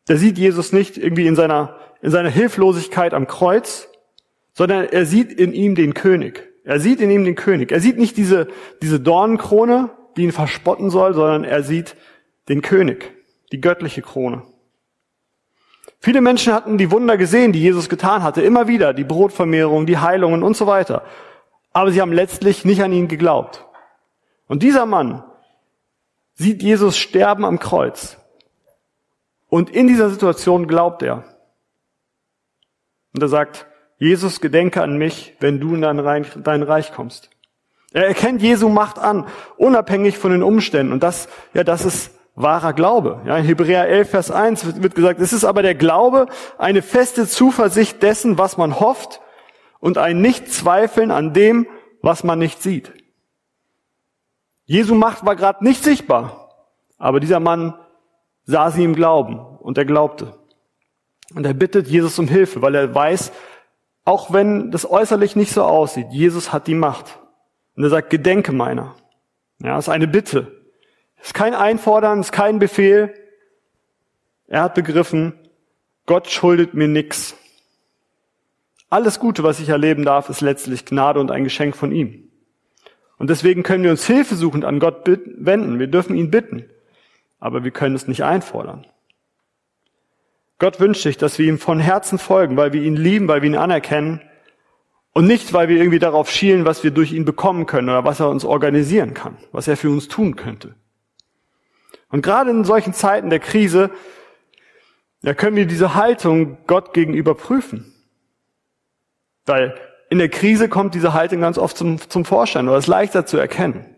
der 0.08 0.18
sieht 0.18 0.38
Jesus 0.38 0.72
nicht 0.72 1.00
irgendwie 1.00 1.26
in 1.26 1.36
seiner, 1.36 1.80
in 2.00 2.12
seiner 2.12 2.30
Hilflosigkeit 2.30 3.16
am 3.16 3.26
Kreuz, 3.26 3.90
sondern 4.54 4.86
er 4.86 5.08
sieht 5.08 5.34
in 5.34 5.52
ihm 5.52 5.74
den 5.74 5.96
König. 5.96 6.48
Er 6.64 6.80
sieht 6.80 7.02
in 7.02 7.10
ihm 7.10 7.26
den 7.26 7.34
König. 7.34 7.72
Er 7.72 7.80
sieht 7.80 7.98
nicht 7.98 8.18
diese, 8.18 8.50
diese 8.84 9.00
Dornenkrone, 9.00 9.90
die 10.16 10.22
ihn 10.22 10.32
verspotten 10.32 10.92
soll, 10.92 11.16
sondern 11.16 11.44
er 11.44 11.64
sieht 11.64 11.96
den 12.50 12.62
König, 12.62 13.16
die 13.52 13.62
göttliche 13.62 14.04
Krone. 14.04 14.44
Viele 16.00 16.22
Menschen 16.22 16.54
hatten 16.54 16.78
die 16.78 16.92
Wunder 16.92 17.18
gesehen, 17.18 17.52
die 17.52 17.64
Jesus 17.64 17.90
getan 17.90 18.22
hatte, 18.22 18.44
immer 18.44 18.68
wieder, 18.68 18.94
die 18.94 19.06
Brotvermehrung, 19.06 19.88
die 19.88 19.98
Heilungen 19.98 20.44
und 20.44 20.56
so 20.56 20.68
weiter. 20.68 21.04
Aber 21.74 21.92
sie 21.92 22.02
haben 22.02 22.14
letztlich 22.14 22.66
nicht 22.66 22.84
an 22.84 22.92
ihn 22.92 23.08
geglaubt. 23.08 23.66
Und 24.48 24.64
dieser 24.64 24.86
Mann 24.86 25.24
sieht 26.34 26.62
Jesus 26.62 26.98
sterben 26.98 27.46
am 27.46 27.60
Kreuz. 27.60 28.18
Und 29.48 29.70
in 29.70 29.88
dieser 29.88 30.10
Situation 30.10 30.68
glaubt 30.68 31.04
er. 31.04 31.24
Und 33.14 33.22
er 33.22 33.30
sagt, 33.30 33.68
Jesus, 33.98 34.42
gedenke 34.42 34.82
an 34.82 34.98
mich, 34.98 35.36
wenn 35.40 35.60
du 35.60 35.76
in 35.76 35.82
dein 35.82 36.64
Reich, 36.64 36.92
kommst. 36.92 37.30
Er 37.94 38.08
erkennt 38.08 38.42
Jesu 38.42 38.70
Macht 38.70 38.98
an, 38.98 39.28
unabhängig 39.58 40.18
von 40.18 40.32
den 40.32 40.44
Umständen. 40.44 40.94
Und 40.94 41.04
das, 41.04 41.28
ja, 41.54 41.64
das 41.64 41.86
ist 41.86 42.12
wahrer 42.36 42.74
Glaube. 42.74 43.22
Ja, 43.26 43.38
in 43.38 43.46
Hebräer 43.46 43.88
11, 43.88 44.10
Vers 44.10 44.32
1 44.32 44.66
wird, 44.66 44.84
wird 44.84 44.96
gesagt, 44.96 45.20
es 45.20 45.34
ist 45.34 45.44
aber 45.44 45.62
der 45.62 45.76
Glaube, 45.76 46.28
eine 46.58 46.82
feste 46.82 47.28
Zuversicht 47.28 48.02
dessen, 48.02 48.38
was 48.38 48.58
man 48.58 48.80
hofft 48.80 49.22
und 49.82 49.98
ein 49.98 50.22
Nichtzweifeln 50.22 51.12
an 51.12 51.34
dem, 51.34 51.68
was 52.02 52.24
man 52.24 52.40
nicht 52.40 52.62
sieht. 52.62 52.94
Jesu 54.66 54.96
Macht 54.96 55.26
war 55.26 55.36
gerade 55.36 55.66
nicht 55.66 55.84
sichtbar, 55.84 56.50
aber 56.98 57.20
dieser 57.20 57.42
Mann 57.42 57.74
sah 58.46 58.72
sie 58.72 58.86
im 58.86 58.96
Glauben 58.96 59.38
und 59.40 59.78
er 59.78 59.86
glaubte. 59.86 60.38
Und 61.36 61.46
er 61.46 61.54
bittet 61.54 61.88
Jesus 61.88 62.18
um 62.20 62.28
Hilfe, 62.28 62.62
weil 62.62 62.76
er 62.76 62.96
weiß, 62.96 63.34
auch 64.06 64.32
wenn 64.32 64.72
das 64.72 64.90
äußerlich 64.90 65.36
nicht 65.36 65.52
so 65.52 65.64
aussieht, 65.64 66.08
Jesus 66.12 66.54
hat 66.54 66.68
die 66.68 66.76
Macht. 66.76 67.20
Und 67.76 67.84
er 67.84 67.90
sagt, 67.90 68.10
gedenke 68.10 68.52
meiner. 68.52 68.96
Ja, 69.60 69.78
ist 69.78 69.90
eine 69.90 70.08
Bitte. 70.08 70.52
Ist 71.22 71.34
kein 71.34 71.54
Einfordern, 71.54 72.20
ist 72.20 72.32
kein 72.32 72.60
Befehl. 72.60 73.14
Er 74.48 74.64
hat 74.64 74.76
begriffen, 74.76 75.34
Gott 76.06 76.30
schuldet 76.30 76.74
mir 76.74 76.88
nichts. 76.88 77.36
Alles 78.92 79.20
Gute, 79.20 79.42
was 79.44 79.62
ich 79.62 79.70
erleben 79.70 80.04
darf, 80.04 80.30
ist 80.30 80.42
letztlich 80.42 80.84
Gnade 80.84 81.22
und 81.22 81.32
ein 81.32 81.46
Geschenk 81.46 81.78
von 81.78 81.94
ihm. 81.94 82.30
Und 83.18 83.30
deswegen 83.30 83.64
können 83.64 83.86
wir 83.86 83.92
uns 83.92 84.06
hilfesuchend 84.06 84.66
an 84.66 84.80
Gott 84.80 85.08
wenden. 85.08 85.80
Wir 85.80 85.88
dürfen 85.88 86.14
ihn 86.14 86.30
bitten. 86.30 86.66
Aber 87.40 87.64
wir 87.64 87.72
können 87.72 87.96
es 87.96 88.10
nicht 88.10 88.26
einfordern. 88.26 88.86
Gott 90.60 90.82
wünscht 90.82 91.04
sich, 91.04 91.18
dass 91.18 91.40
wir 91.40 91.48
ihm 91.48 91.58
von 91.58 91.80
Herzen 91.80 92.20
folgen, 92.20 92.58
weil 92.58 92.74
wir 92.74 92.84
ihn 92.84 92.98
lieben, 92.98 93.30
weil 93.30 93.42
wir 93.42 93.50
ihn 93.50 93.56
anerkennen 93.56 94.22
und 95.14 95.26
nicht, 95.26 95.54
weil 95.54 95.70
wir 95.70 95.78
irgendwie 95.78 96.00
darauf 96.00 96.30
schielen, 96.30 96.66
was 96.66 96.84
wir 96.84 96.92
durch 96.92 97.14
ihn 97.14 97.24
bekommen 97.24 97.68
können 97.68 97.88
oder 97.88 98.04
was 98.04 98.20
er 98.20 98.30
uns 98.30 98.44
organisieren 98.44 99.14
kann, 99.14 99.38
was 99.54 99.70
er 99.70 99.78
für 99.78 99.90
uns 99.90 100.10
tun 100.10 100.36
könnte. 100.36 100.76
Und 102.10 102.24
gerade 102.24 102.52
in 102.52 102.66
solchen 102.66 102.94
Zeiten 102.94 103.30
der 103.30 103.40
Krise, 103.40 103.90
da 105.22 105.34
können 105.34 105.56
wir 105.56 105.66
diese 105.66 105.96
Haltung 105.96 106.58
Gott 106.68 106.94
gegenüber 106.94 107.36
prüfen. 107.36 107.94
Weil 109.46 109.76
in 110.10 110.20
der 110.20 110.30
Krise 110.30 110.70
kommt 110.70 110.94
diese 110.94 111.14
Haltung 111.14 111.42
ganz 111.42 111.58
oft 111.58 111.78
zum, 111.78 111.98
zum 112.10 112.26
Vorschein 112.26 112.68
oder 112.68 112.78
ist 112.78 112.88
leichter 112.88 113.26
zu 113.26 113.38
erkennen. 113.38 113.96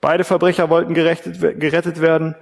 Beide 0.00 0.24
Verbrecher 0.24 0.70
wollten 0.70 0.94
gerettet, 0.94 1.40
gerettet 1.60 2.00
werden. 2.00 2.34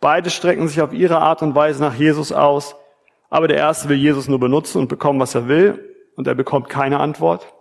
Beide 0.00 0.30
strecken 0.30 0.68
sich 0.68 0.80
auf 0.80 0.92
ihre 0.92 1.18
Art 1.18 1.42
und 1.42 1.54
Weise 1.54 1.80
nach 1.80 1.94
Jesus 1.94 2.32
aus, 2.32 2.76
aber 3.30 3.48
der 3.48 3.56
erste 3.56 3.88
will 3.88 3.96
Jesus 3.96 4.28
nur 4.28 4.40
benutzen 4.40 4.78
und 4.78 4.88
bekommen, 4.88 5.20
was 5.20 5.34
er 5.34 5.48
will, 5.48 5.94
und 6.16 6.26
er 6.26 6.34
bekommt 6.34 6.68
keine 6.68 7.00
Antwort. 7.00 7.52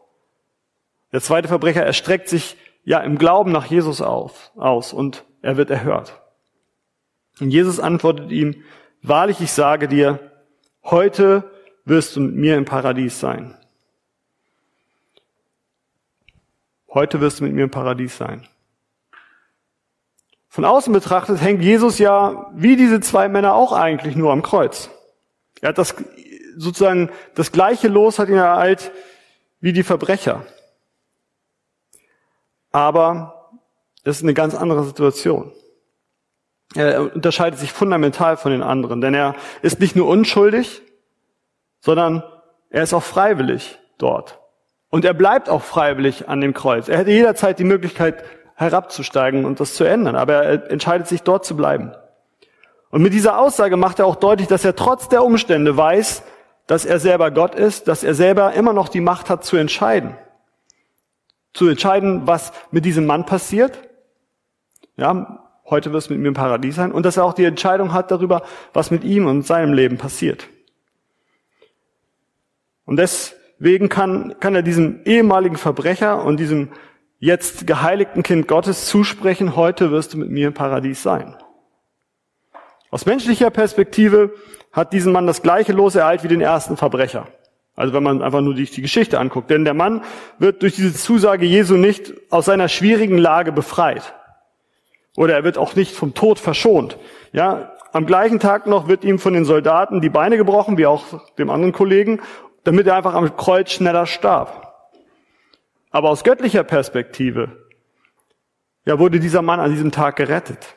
Der 1.11 1.21
zweite 1.21 1.47
Verbrecher 1.47 1.83
erstreckt 1.83 2.29
sich 2.29 2.57
ja 2.83 2.99
im 2.99 3.17
Glauben 3.17 3.51
nach 3.51 3.65
Jesus 3.65 4.01
auf, 4.01 4.51
aus 4.55 4.93
und 4.93 5.25
er 5.41 5.57
wird 5.57 5.69
erhört. 5.69 6.21
Und 7.39 7.49
Jesus 7.49 7.79
antwortet 7.79 8.31
ihm, 8.31 8.63
wahrlich 9.01 9.41
ich 9.41 9.51
sage 9.51 9.87
dir, 9.87 10.31
heute 10.83 11.49
wirst 11.85 12.15
du 12.15 12.21
mit 12.21 12.35
mir 12.35 12.57
im 12.57 12.65
Paradies 12.65 13.19
sein. 13.19 13.57
Heute 16.93 17.21
wirst 17.21 17.39
du 17.39 17.45
mit 17.45 17.53
mir 17.53 17.63
im 17.63 17.71
Paradies 17.71 18.17
sein. 18.17 18.47
Von 20.47 20.65
außen 20.65 20.93
betrachtet 20.93 21.41
hängt 21.41 21.63
Jesus 21.63 21.97
ja 21.97 22.51
wie 22.53 22.75
diese 22.75 22.99
zwei 22.99 23.27
Männer 23.27 23.55
auch 23.55 23.71
eigentlich 23.71 24.15
nur 24.15 24.31
am 24.31 24.43
Kreuz. 24.43 24.91
Er 25.61 25.69
hat 25.69 25.79
das 25.79 25.95
sozusagen 26.55 27.09
das 27.33 27.51
gleiche 27.51 27.87
Los 27.87 28.19
hat 28.19 28.29
ihn 28.29 28.35
ereilt 28.35 28.91
wie 29.59 29.73
die 29.73 29.81
Verbrecher. 29.81 30.45
Aber 32.71 33.51
das 34.03 34.17
ist 34.17 34.23
eine 34.23 34.35
ganz 34.35 34.53
andere 34.53 34.83
Situation. 34.83 35.51
Er 36.75 37.15
unterscheidet 37.15 37.59
sich 37.59 37.71
fundamental 37.71 38.37
von 38.37 38.51
den 38.51 38.61
anderen, 38.61 39.01
denn 39.01 39.15
er 39.15 39.35
ist 39.63 39.79
nicht 39.79 39.95
nur 39.95 40.07
unschuldig, 40.07 40.83
sondern 41.79 42.23
er 42.69 42.83
ist 42.83 42.93
auch 42.93 43.03
freiwillig 43.03 43.79
dort. 43.97 44.42
Und 44.93 45.05
er 45.05 45.15
bleibt 45.15 45.49
auch 45.49 45.63
freiwillig 45.63 46.29
an 46.29 46.39
dem 46.39 46.53
Kreuz. 46.53 46.87
Er 46.87 46.99
hätte 46.99 47.09
jederzeit 47.09 47.57
die 47.57 47.63
Möglichkeit, 47.63 48.23
herabzusteigen 48.53 49.43
und 49.43 49.59
das 49.59 49.73
zu 49.73 49.85
ändern. 49.85 50.15
Aber 50.15 50.43
er 50.43 50.69
entscheidet 50.69 51.07
sich 51.07 51.23
dort 51.23 51.45
zu 51.45 51.57
bleiben. 51.57 51.95
Und 52.91 53.01
mit 53.01 53.11
dieser 53.11 53.39
Aussage 53.39 53.75
macht 53.75 53.97
er 53.97 54.05
auch 54.05 54.17
deutlich, 54.17 54.47
dass 54.47 54.63
er 54.63 54.75
trotz 54.75 55.09
der 55.09 55.23
Umstände 55.23 55.75
weiß, 55.75 56.21
dass 56.67 56.85
er 56.85 56.99
selber 56.99 57.31
Gott 57.31 57.55
ist, 57.55 57.87
dass 57.87 58.03
er 58.03 58.13
selber 58.13 58.53
immer 58.53 58.71
noch 58.71 58.87
die 58.87 59.01
Macht 59.01 59.31
hat 59.31 59.43
zu 59.43 59.57
entscheiden. 59.57 60.15
Zu 61.55 61.69
entscheiden, 61.69 62.27
was 62.27 62.53
mit 62.69 62.85
diesem 62.85 63.07
Mann 63.07 63.25
passiert. 63.25 63.79
Ja, 64.95 65.43
heute 65.71 65.91
wird 65.91 66.03
es 66.03 66.09
mit 66.11 66.19
mir 66.19 66.27
im 66.27 66.35
Paradies 66.35 66.75
sein. 66.75 66.91
Und 66.91 67.03
dass 67.03 67.17
er 67.17 67.25
auch 67.25 67.33
die 67.33 67.45
Entscheidung 67.45 67.93
hat 67.93 68.11
darüber, 68.11 68.43
was 68.73 68.91
mit 68.91 69.03
ihm 69.03 69.25
und 69.25 69.41
seinem 69.41 69.73
Leben 69.73 69.97
passiert. 69.97 70.49
Und 72.85 72.97
deswegen 73.63 73.87
kann, 73.87 74.35
kann 74.41 74.55
er 74.55 74.61
diesem 74.61 74.99
ehemaligen 75.05 75.55
Verbrecher 75.55 76.25
und 76.25 76.37
diesem 76.37 76.69
jetzt 77.19 77.65
geheiligten 77.65 78.21
Kind 78.21 78.47
Gottes 78.47 78.87
zusprechen, 78.87 79.55
heute 79.55 79.89
wirst 79.91 80.13
du 80.13 80.17
mit 80.17 80.29
mir 80.29 80.47
im 80.47 80.53
Paradies 80.53 81.01
sein. 81.01 81.37
Aus 82.91 83.05
menschlicher 83.05 83.49
Perspektive 83.51 84.33
hat 84.73 84.91
diesen 84.91 85.13
Mann 85.13 85.27
das 85.27 85.41
gleiche 85.41 85.71
Los 85.71 85.95
ereilt 85.95 86.23
wie 86.23 86.27
den 86.27 86.41
ersten 86.41 86.75
Verbrecher. 86.75 87.27
Also 87.75 87.93
wenn 87.93 88.03
man 88.03 88.21
einfach 88.21 88.41
nur 88.41 88.53
die, 88.53 88.65
die 88.65 88.81
Geschichte 88.81 89.17
anguckt. 89.17 89.49
Denn 89.49 89.63
der 89.63 89.73
Mann 89.73 90.03
wird 90.39 90.61
durch 90.61 90.75
diese 90.75 90.93
Zusage 90.93 91.45
Jesu 91.45 91.75
nicht 91.75 92.13
aus 92.29 92.45
seiner 92.45 92.67
schwierigen 92.67 93.17
Lage 93.17 93.51
befreit. 93.51 94.13
Oder 95.15 95.35
er 95.35 95.43
wird 95.43 95.57
auch 95.57 95.75
nicht 95.75 95.95
vom 95.95 96.13
Tod 96.13 96.37
verschont. 96.37 96.97
Ja, 97.31 97.71
am 97.93 98.05
gleichen 98.05 98.39
Tag 98.39 98.67
noch 98.67 98.87
wird 98.87 99.03
ihm 99.03 99.19
von 99.19 99.33
den 99.33 99.45
Soldaten 99.45 100.01
die 100.01 100.09
Beine 100.09 100.37
gebrochen, 100.37 100.77
wie 100.77 100.85
auch 100.85 101.05
dem 101.37 101.49
anderen 101.49 101.71
Kollegen, 101.71 102.19
damit 102.63 102.87
er 102.87 102.95
einfach 102.95 103.13
am 103.13 103.35
Kreuz 103.35 103.71
schneller 103.71 104.05
starb. 104.05 104.73
Aber 105.91 106.09
aus 106.09 106.23
göttlicher 106.23 106.63
Perspektive, 106.63 107.67
ja, 108.85 108.99
wurde 108.99 109.19
dieser 109.19 109.41
Mann 109.41 109.59
an 109.59 109.71
diesem 109.71 109.91
Tag 109.91 110.15
gerettet. 110.15 110.75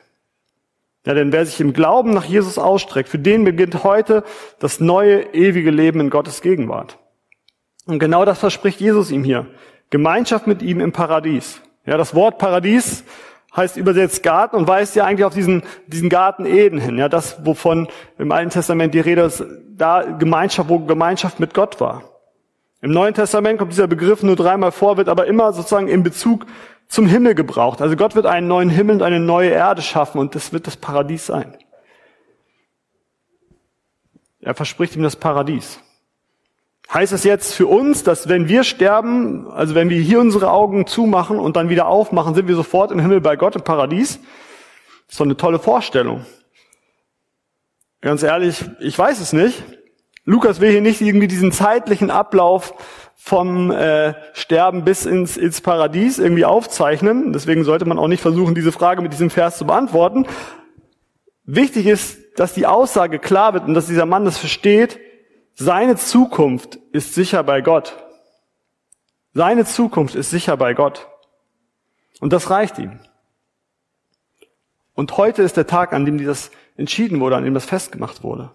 Ja, 1.05 1.13
denn 1.13 1.31
wer 1.31 1.45
sich 1.45 1.59
im 1.61 1.73
Glauben 1.73 2.13
nach 2.13 2.25
Jesus 2.25 2.57
ausstreckt, 2.57 3.09
für 3.09 3.19
den 3.19 3.43
beginnt 3.43 3.83
heute 3.83 4.23
das 4.59 4.79
neue, 4.79 5.33
ewige 5.33 5.71
Leben 5.71 5.99
in 6.01 6.09
Gottes 6.09 6.41
Gegenwart. 6.41 6.97
Und 7.85 7.99
genau 7.99 8.25
das 8.25 8.39
verspricht 8.39 8.81
Jesus 8.81 9.09
ihm 9.11 9.23
hier. 9.23 9.47
Gemeinschaft 9.89 10.47
mit 10.47 10.61
ihm 10.61 10.81
im 10.81 10.91
Paradies. 10.91 11.61
Ja, 11.85 11.95
das 11.95 12.13
Wort 12.13 12.37
Paradies 12.37 13.05
heißt 13.57 13.75
übersetzt 13.75 14.23
Garten 14.23 14.55
und 14.55 14.67
weist 14.67 14.95
ja 14.95 15.03
eigentlich 15.05 15.25
auf 15.25 15.33
diesen, 15.33 15.63
diesen 15.87 16.09
Garten 16.09 16.45
Eden 16.45 16.79
hin. 16.79 16.97
Ja, 16.97 17.09
das, 17.09 17.45
wovon 17.45 17.87
im 18.17 18.31
Alten 18.31 18.51
Testament 18.51 18.93
die 18.93 18.99
Rede 18.99 19.23
ist, 19.23 19.43
da 19.75 20.03
Gemeinschaft, 20.03 20.69
wo 20.69 20.79
Gemeinschaft 20.79 21.39
mit 21.39 21.53
Gott 21.53 21.81
war. 21.81 22.03
Im 22.81 22.91
Neuen 22.91 23.15
Testament 23.15 23.57
kommt 23.57 23.71
dieser 23.71 23.87
Begriff 23.87 24.21
nur 24.21 24.35
dreimal 24.35 24.71
vor, 24.71 24.97
wird 24.97 25.09
aber 25.09 25.25
immer 25.25 25.51
sozusagen 25.51 25.87
in 25.87 26.03
Bezug 26.03 26.45
zum 26.87 27.07
Himmel 27.07 27.35
gebraucht. 27.35 27.81
Also 27.81 27.95
Gott 27.95 28.15
wird 28.15 28.27
einen 28.27 28.47
neuen 28.47 28.69
Himmel 28.69 28.97
und 28.97 29.01
eine 29.01 29.19
neue 29.19 29.49
Erde 29.49 29.81
schaffen 29.81 30.19
und 30.19 30.35
das 30.35 30.53
wird 30.53 30.67
das 30.67 30.77
Paradies 30.77 31.25
sein. 31.25 31.57
Er 34.39 34.53
verspricht 34.53 34.95
ihm 34.95 35.03
das 35.03 35.15
Paradies. 35.15 35.79
Heißt 36.93 37.11
es 37.11 37.25
jetzt 37.25 37.53
für 37.53 37.67
uns, 37.67 38.03
dass 38.03 38.29
wenn 38.29 38.47
wir 38.47 38.63
sterben, 38.63 39.51
also 39.51 39.75
wenn 39.75 39.89
wir 39.89 39.99
hier 39.99 40.21
unsere 40.21 40.51
Augen 40.51 40.87
zumachen 40.87 41.37
und 41.37 41.57
dann 41.57 41.67
wieder 41.67 41.87
aufmachen, 41.87 42.33
sind 42.33 42.47
wir 42.47 42.55
sofort 42.55 42.91
im 42.91 42.99
Himmel 42.99 43.19
bei 43.19 43.35
Gott 43.35 43.55
im 43.57 43.63
Paradies? 43.63 44.19
Das 45.07 45.13
ist 45.13 45.19
doch 45.19 45.25
eine 45.25 45.35
tolle 45.35 45.59
Vorstellung. 45.59 46.25
Ganz 47.99 48.23
ehrlich, 48.23 48.63
ich 48.79 48.97
weiß 48.97 49.19
es 49.19 49.33
nicht. 49.33 49.63
Lukas 50.23 50.61
will 50.61 50.71
hier 50.71 50.81
nicht 50.81 51.01
irgendwie 51.01 51.27
diesen 51.27 51.51
zeitlichen 51.51 52.09
Ablauf 52.09 52.73
vom 53.15 53.71
äh, 53.71 54.13
Sterben 54.33 54.85
bis 54.85 55.05
ins, 55.05 55.35
ins 55.35 55.59
Paradies 55.59 56.19
irgendwie 56.19 56.45
aufzeichnen. 56.45 57.33
Deswegen 57.33 57.65
sollte 57.65 57.85
man 57.85 57.99
auch 57.99 58.07
nicht 58.07 58.21
versuchen, 58.21 58.55
diese 58.55 58.71
Frage 58.71 59.01
mit 59.01 59.11
diesem 59.11 59.29
Vers 59.29 59.57
zu 59.57 59.65
beantworten. 59.65 60.25
Wichtig 61.43 61.85
ist, 61.87 62.17
dass 62.37 62.53
die 62.53 62.65
Aussage 62.65 63.19
klar 63.19 63.53
wird 63.53 63.65
und 63.65 63.73
dass 63.73 63.87
dieser 63.87 64.05
Mann 64.05 64.23
das 64.23 64.37
versteht. 64.37 64.99
Seine 65.59 65.95
Zukunft 65.95 66.75
ist 66.91 67.15
sicher 67.15 67.41
bei 67.41 67.61
Gott. 67.61 67.95
Seine 69.33 69.65
Zukunft 69.65 70.13
ist 70.13 70.29
sicher 70.29 70.55
bei 70.55 70.75
Gott. 70.75 71.07
Und 72.19 72.31
das 72.31 72.51
reicht 72.51 72.77
ihm. 72.77 72.99
Und 74.93 75.17
heute 75.17 75.41
ist 75.41 75.57
der 75.57 75.65
Tag, 75.65 75.93
an 75.93 76.05
dem 76.05 76.23
das 76.23 76.51
entschieden 76.75 77.19
wurde, 77.19 77.37
an 77.37 77.43
dem 77.43 77.55
das 77.55 77.65
festgemacht 77.65 78.21
wurde. 78.21 78.51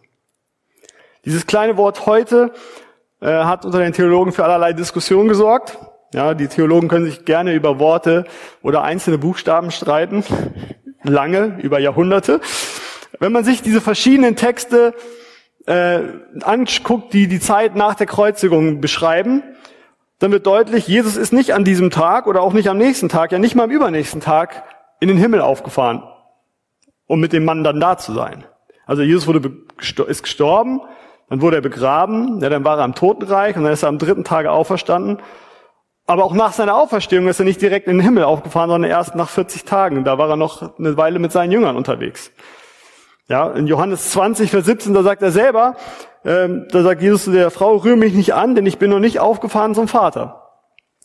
Dieses 1.25 1.49
kleine 1.49 1.77
Wort 1.77 2.07
heute 2.07 2.53
äh, 3.21 3.27
hat 3.27 3.65
unter 3.65 3.81
den 3.81 3.93
Theologen 3.93 4.31
für 4.31 4.45
allerlei 4.45 4.73
Diskussionen 4.73 5.29
gesorgt. 5.29 5.79
Ja, 6.15 6.35
die 6.35 6.47
Theologen 6.47 6.87
können 6.87 7.07
sich 7.07 7.25
gerne 7.25 7.53
über 7.53 7.81
Worte 7.81 8.27
oder 8.63 8.83
einzelne 8.83 9.19
Buchstaben 9.19 9.73
streiten. 9.73 10.23
Lange, 11.03 11.59
über 11.63 11.81
Jahrhunderte. 11.81 12.41
Wenn 13.19 13.33
man 13.33 13.43
sich 13.43 13.61
diese 13.61 13.81
verschiedenen 13.81 14.37
Texte 14.37 14.95
äh, 15.67 16.01
anguckt, 16.43 17.13
die 17.13 17.29
die 17.29 17.41
Zeit 17.41 17.77
nach 17.77 17.95
der 17.95 18.07
Kreuzigung 18.07 18.81
beschreiben, 18.81 19.43
dann 20.19 20.31
wird 20.31 20.47
deutlich, 20.47 20.87
Jesus 20.87 21.17
ist 21.17 21.33
nicht 21.33 21.53
an 21.53 21.65
diesem 21.65 21.91
Tag 21.91 22.27
oder 22.27 22.43
auch 22.43 22.53
nicht 22.53 22.69
am 22.69 22.79
nächsten 22.79 23.09
Tag, 23.09 23.33
ja 23.33 23.39
nicht 23.39 23.55
mal 23.55 23.65
am 23.65 23.71
übernächsten 23.71 24.21
Tag 24.21 24.63
in 25.01 25.09
den 25.09 25.17
Himmel 25.17 25.41
aufgefahren, 25.41 26.05
um 27.07 27.19
mit 27.19 27.33
dem 27.33 27.45
Mann 27.45 27.65
dann 27.65 27.81
da 27.81 27.99
zu 27.99 28.13
sein. 28.13 28.45
Also 28.87 29.03
Jesus 29.03 29.27
wurde, 29.27 29.53
ist 30.07 30.23
gestorben, 30.23 30.81
dann 31.29 31.41
wurde 31.41 31.57
er 31.57 31.63
begraben, 31.63 32.41
ja, 32.41 32.51
dann 32.51 32.65
war 32.65 32.79
er 32.79 32.85
am 32.85 32.95
Totenreich 32.95 33.57
und 33.57 33.65
dann 33.65 33.73
ist 33.73 33.83
er 33.83 33.89
am 33.89 33.99
dritten 33.99 34.23
Tage 34.23 34.53
auferstanden. 34.53 35.19
Aber 36.07 36.25
auch 36.25 36.35
nach 36.35 36.53
seiner 36.53 36.77
Auferstehung 36.77 37.27
ist 37.29 37.39
er 37.39 37.45
nicht 37.45 37.63
direkt 37.63 37.87
in 37.87 37.99
den 37.99 38.05
Himmel 38.05 38.25
aufgefahren, 38.25 38.71
sondern 38.71 38.91
erst 38.91 39.15
nach 39.15 39.29
40 39.29 39.65
Tagen. 39.65 40.05
Da 40.05 40.19
war 40.19 40.29
er 40.29 40.37
noch 40.37 40.79
eine 40.79 40.97
Weile 40.97 41.19
mit 41.19 41.33
seinen 41.33 41.53
Jüngern 41.53 41.77
unterwegs. 41.77 42.33
Ja, 43.29 43.51
in 43.53 43.67
Johannes 43.67 44.11
20, 44.11 44.51
Vers 44.51 44.67
17, 44.67 44.95
da 44.95 45.03
sagt 45.03 45.23
er 45.23 45.31
selber, 45.31 45.77
ähm, 46.25 46.67
da 46.71 46.83
sagt 46.83 47.03
Jesus 47.03 47.25
zu 47.25 47.33
der 47.33 47.51
Frau, 47.51 47.77
rühre 47.77 47.97
mich 47.97 48.15
nicht 48.15 48.35
an, 48.35 48.55
denn 48.55 48.67
ich 48.67 48.79
bin 48.79 48.91
noch 48.91 48.99
nicht 48.99 49.21
aufgefahren 49.21 49.75
zum 49.75 49.89
Vater. 49.89 50.51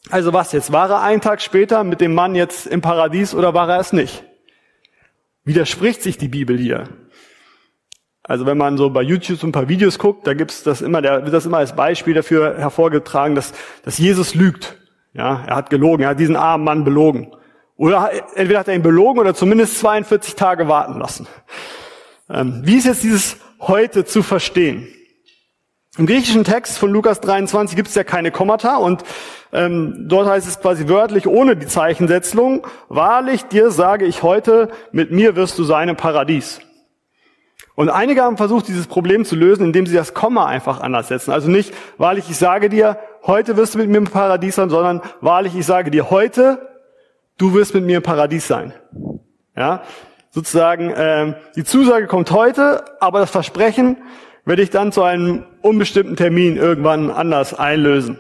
Also 0.10 0.34
was 0.34 0.52
jetzt? 0.52 0.72
War 0.72 0.90
er 0.90 1.02
einen 1.02 1.22
Tag 1.22 1.42
später 1.42 1.84
mit 1.84 2.02
dem 2.02 2.14
Mann 2.14 2.36
jetzt 2.36 2.66
im 2.68 2.82
Paradies 2.82 3.34
oder 3.34 3.54
war 3.54 3.70
er 3.70 3.80
es 3.80 3.94
nicht? 3.94 4.24
Widerspricht 5.44 6.02
sich 6.02 6.18
die 6.18 6.28
Bibel 6.28 6.58
hier? 6.58 6.90
Also 8.24 8.46
wenn 8.46 8.58
man 8.58 8.78
so 8.78 8.90
bei 8.90 9.02
YouTube 9.02 9.40
so 9.40 9.48
ein 9.48 9.54
paar 9.54 9.70
Videos 9.70 10.00
guckt, 10.00 10.28
da 10.28 10.34
gibt's 10.34 10.64
das 10.64 10.82
immer, 10.82 11.02
da 11.02 11.24
wird 11.24 11.34
das 11.34 11.46
immer 11.46 11.58
als 11.58 11.76
Beispiel 11.76 12.14
dafür 12.14 12.58
hervorgetragen, 12.58 13.36
dass, 13.36 13.54
dass 13.84 13.98
Jesus 13.98 14.36
lügt. 14.36 14.78
Ja, 15.14 15.46
er 15.48 15.56
hat 15.56 15.70
gelogen, 15.70 16.04
er 16.04 16.10
hat 16.10 16.20
diesen 16.20 16.36
armen 16.36 16.66
Mann 16.66 16.84
belogen. 16.84 17.32
Oder 17.78 18.12
entweder 18.36 18.60
hat 18.60 18.68
er 18.68 18.76
ihn 18.76 18.82
belogen 18.82 19.20
oder 19.20 19.34
zumindest 19.34 19.80
42 19.80 20.36
Tage 20.36 20.68
warten 20.68 21.00
lassen. 21.00 21.28
Ähm, 22.30 22.62
wie 22.64 22.78
ist 22.78 22.86
jetzt 22.86 23.04
dieses 23.04 23.38
heute 23.60 24.06
zu 24.06 24.24
verstehen? 24.24 24.88
Im 25.98 26.06
griechischen 26.06 26.44
Text 26.44 26.78
von 26.78 26.92
Lukas 26.92 27.22
23 27.22 27.76
gibt 27.76 27.90
es 27.90 27.96
ja 27.96 28.04
keine 28.04 28.30
Kommata 28.32 28.76
und 28.78 29.04
ähm, 29.52 30.06
dort 30.08 30.28
heißt 30.28 30.48
es 30.48 30.60
quasi 30.60 30.88
wörtlich 30.88 31.26
ohne 31.26 31.56
die 31.56 31.66
Zeichensetzung, 31.66 32.68
wahrlich 32.88 33.44
dir 33.46 33.72
sage 33.72 34.06
ich 34.06 34.22
heute, 34.22 34.70
mit 34.92 35.12
mir 35.12 35.36
wirst 35.36 35.58
du 35.58 35.64
sein 35.64 35.90
im 35.90 35.96
Paradies. 35.96 36.60
Und 37.74 37.90
einige 37.90 38.24
haben 38.24 38.38
versucht, 38.38 38.68
dieses 38.68 38.88
Problem 38.88 39.24
zu 39.24 39.36
lösen, 39.36 39.64
indem 39.64 39.88
sie 39.88 39.96
das 39.96 40.14
Komma 40.14 40.46
einfach 40.46 40.82
anders 40.82 41.08
setzen. 41.08 41.32
Also 41.32 41.50
nicht, 41.50 41.74
wahrlich 41.98 42.30
ich 42.30 42.38
sage 42.38 42.70
dir, 42.70 43.00
heute 43.26 43.56
wirst 43.56 43.76
du 43.76 43.80
mit 43.80 43.90
mir 43.90 43.98
im 43.98 44.06
Paradies 44.06 44.56
sein, 44.56 44.70
sondern 44.70 45.02
wahrlich 45.22 45.56
ich 45.56 45.66
sage 45.66 45.92
dir 45.92 46.10
heute, 46.10 46.76
du 47.38 47.54
wirst 47.54 47.74
mit 47.74 47.84
mir 47.86 47.98
im 47.98 48.04
Paradies 48.04 48.48
sein. 48.48 48.74
Ja, 49.56 49.84
sozusagen, 50.38 50.92
äh, 50.92 51.34
die 51.56 51.64
Zusage 51.64 52.06
kommt 52.06 52.30
heute, 52.30 52.86
aber 53.02 53.22
das 53.22 53.32
Versprechen 53.32 53.98
werde 54.46 54.62
ich 54.62 54.70
dann 54.70 54.92
zu 54.92 55.02
einem 55.02 55.46
unbestimmten 55.64 56.16
Termin 56.16 56.58
irgendwann 56.58 57.10
anders 57.10 57.56
einlösen. 57.56 58.20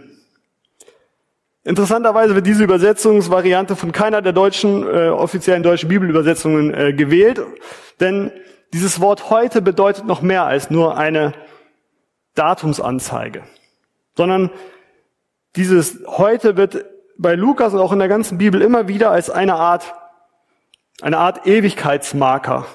Interessanterweise 1.63 2.33
wird 2.33 2.47
diese 2.47 2.63
Übersetzungsvariante 2.63 3.75
von 3.75 3.91
keiner 3.91 4.23
der 4.23 4.33
deutschen 4.33 4.81
äh, 4.81 5.09
offiziellen 5.09 5.61
deutschen 5.61 5.89
Bibelübersetzungen 5.89 6.73
äh, 6.73 6.91
gewählt, 6.91 7.39
denn 7.99 8.31
dieses 8.73 8.99
Wort 8.99 9.29
heute 9.29 9.61
bedeutet 9.61 10.07
noch 10.07 10.23
mehr 10.23 10.43
als 10.43 10.71
nur 10.71 10.97
eine 10.97 11.33
Datumsanzeige, 12.33 13.43
sondern 14.15 14.49
dieses 15.55 15.99
heute 16.07 16.57
wird 16.57 16.83
bei 17.19 17.35
Lukas 17.35 17.75
und 17.75 17.79
auch 17.79 17.93
in 17.93 17.99
der 17.99 18.07
ganzen 18.07 18.39
Bibel 18.39 18.63
immer 18.63 18.87
wieder 18.87 19.11
als 19.11 19.29
eine 19.29 19.53
Art 19.53 19.93
eine 21.01 21.17
Art 21.17 21.45
Ewigkeitsmarker 21.45 22.65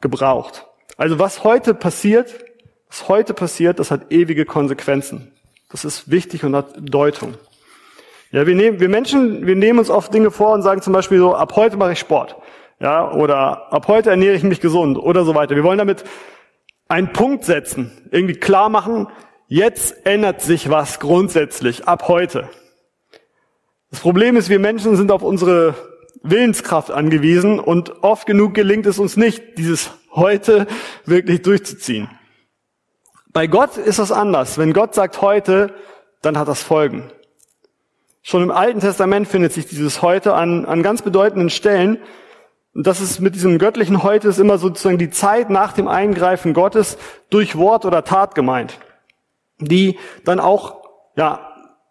gebraucht. 0.00 0.66
Also 0.96 1.18
was 1.18 1.44
heute 1.44 1.74
passiert, 1.74 2.34
was 2.88 3.08
heute 3.08 3.34
passiert, 3.34 3.78
das 3.78 3.90
hat 3.90 4.10
ewige 4.10 4.44
Konsequenzen. 4.44 5.32
Das 5.70 5.84
ist 5.84 6.10
wichtig 6.10 6.44
und 6.44 6.56
hat 6.56 6.74
Deutung. 6.78 7.34
Ja, 8.30 8.46
wir 8.46 8.54
nehmen, 8.54 8.80
wir 8.80 8.88
Menschen, 8.88 9.46
wir 9.46 9.56
nehmen 9.56 9.78
uns 9.78 9.90
oft 9.90 10.12
Dinge 10.12 10.30
vor 10.30 10.52
und 10.52 10.62
sagen 10.62 10.82
zum 10.82 10.92
Beispiel 10.92 11.18
so, 11.18 11.34
ab 11.34 11.54
heute 11.56 11.76
mache 11.76 11.92
ich 11.92 11.98
Sport. 11.98 12.36
Ja, 12.80 13.12
oder 13.12 13.72
ab 13.72 13.88
heute 13.88 14.10
ernähre 14.10 14.34
ich 14.34 14.42
mich 14.42 14.60
gesund 14.60 14.98
oder 14.98 15.24
so 15.24 15.34
weiter. 15.34 15.56
Wir 15.56 15.64
wollen 15.64 15.78
damit 15.78 16.04
einen 16.88 17.12
Punkt 17.12 17.44
setzen, 17.44 17.90
irgendwie 18.10 18.34
klar 18.34 18.68
machen, 18.68 19.08
jetzt 19.46 20.06
ändert 20.06 20.40
sich 20.40 20.70
was 20.70 21.00
grundsätzlich 21.00 21.86
ab 21.86 22.08
heute. 22.08 22.48
Das 23.90 24.00
Problem 24.00 24.36
ist, 24.36 24.48
wir 24.48 24.58
Menschen 24.58 24.96
sind 24.96 25.10
auf 25.10 25.22
unsere 25.22 25.74
Willenskraft 26.22 26.90
angewiesen 26.90 27.60
und 27.60 28.02
oft 28.02 28.26
genug 28.26 28.54
gelingt 28.54 28.86
es 28.86 28.98
uns 28.98 29.16
nicht, 29.16 29.58
dieses 29.58 29.90
heute 30.12 30.66
wirklich 31.04 31.42
durchzuziehen. 31.42 32.08
Bei 33.32 33.46
Gott 33.46 33.76
ist 33.76 33.98
das 33.98 34.10
anders. 34.10 34.58
Wenn 34.58 34.72
Gott 34.72 34.94
sagt 34.94 35.20
heute, 35.20 35.74
dann 36.22 36.38
hat 36.38 36.48
das 36.48 36.62
Folgen. 36.62 37.10
Schon 38.22 38.42
im 38.42 38.50
Alten 38.50 38.80
Testament 38.80 39.28
findet 39.28 39.52
sich 39.52 39.66
dieses 39.66 40.02
heute 40.02 40.34
an, 40.34 40.64
an 40.64 40.82
ganz 40.82 41.02
bedeutenden 41.02 41.50
Stellen. 41.50 41.98
Und 42.74 42.86
das 42.86 43.00
ist 43.00 43.20
mit 43.20 43.34
diesem 43.34 43.58
göttlichen 43.58 44.02
heute 44.02 44.28
ist 44.28 44.38
immer 44.38 44.58
sozusagen 44.58 44.98
die 44.98 45.10
Zeit 45.10 45.50
nach 45.50 45.72
dem 45.72 45.88
Eingreifen 45.88 46.52
Gottes 46.52 46.98
durch 47.30 47.56
Wort 47.56 47.84
oder 47.84 48.04
Tat 48.04 48.34
gemeint, 48.34 48.78
die 49.58 49.98
dann 50.24 50.40
auch, 50.40 50.76
ja, 51.16 51.44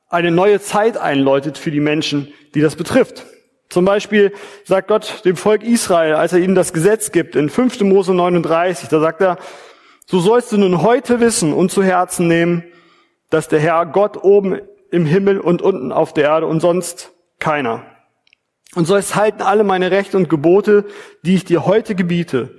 eine 0.10 0.32
neue 0.32 0.62
Zeit 0.62 0.98
einläutet 0.98 1.58
für 1.58 1.72
die 1.72 1.82
Menschen, 1.82 2.34
die 2.56 2.62
das 2.62 2.76
betrifft. 2.76 3.26
Zum 3.69 3.86
Beispiel 3.86 4.34
sagt 4.63 4.88
Gott 4.88 5.25
dem 5.25 5.36
Volk 5.36 5.63
Israel, 5.63 6.15
als 6.15 6.34
er 6.34 6.39
ihnen 6.39 6.56
das 6.56 6.73
Gesetz 6.73 7.12
gibt, 7.12 7.36
in 7.36 7.49
5. 7.49 7.82
Mose 7.82 8.13
39, 8.13 8.89
da 8.89 8.99
sagt 8.99 9.21
er, 9.21 9.38
so 10.06 10.19
sollst 10.19 10.53
du 10.53 10.58
nun 10.58 10.82
heute 10.82 11.19
wissen 11.19 11.51
und 11.51 11.69
zu 11.69 11.84
Herzen 11.84 12.27
nehmen, 12.27 12.63
dass 13.30 13.49
der 13.49 13.60
Herr 13.60 13.86
Gott 13.86 14.23
oben 14.23 14.62
im 14.89 15.06
Himmel 15.06 15.39
und 15.39 15.62
unten 15.62 15.91
auf 15.91 16.13
der 16.13 16.25
Erde 16.25 16.47
und 16.47 16.62
sonst 16.62 17.12
keiner. 17.39 17.84
Und 18.75 18.86
sollst 18.86 19.15
halten 19.15 19.41
alle 19.41 19.65
meine 19.65 19.91
Rechte 19.91 20.15
und 20.15 20.30
Gebote, 20.30 20.86
die 21.23 21.36
ich 21.36 21.45
dir 21.45 21.65
heute 21.65 21.93
gebiete. 21.93 22.58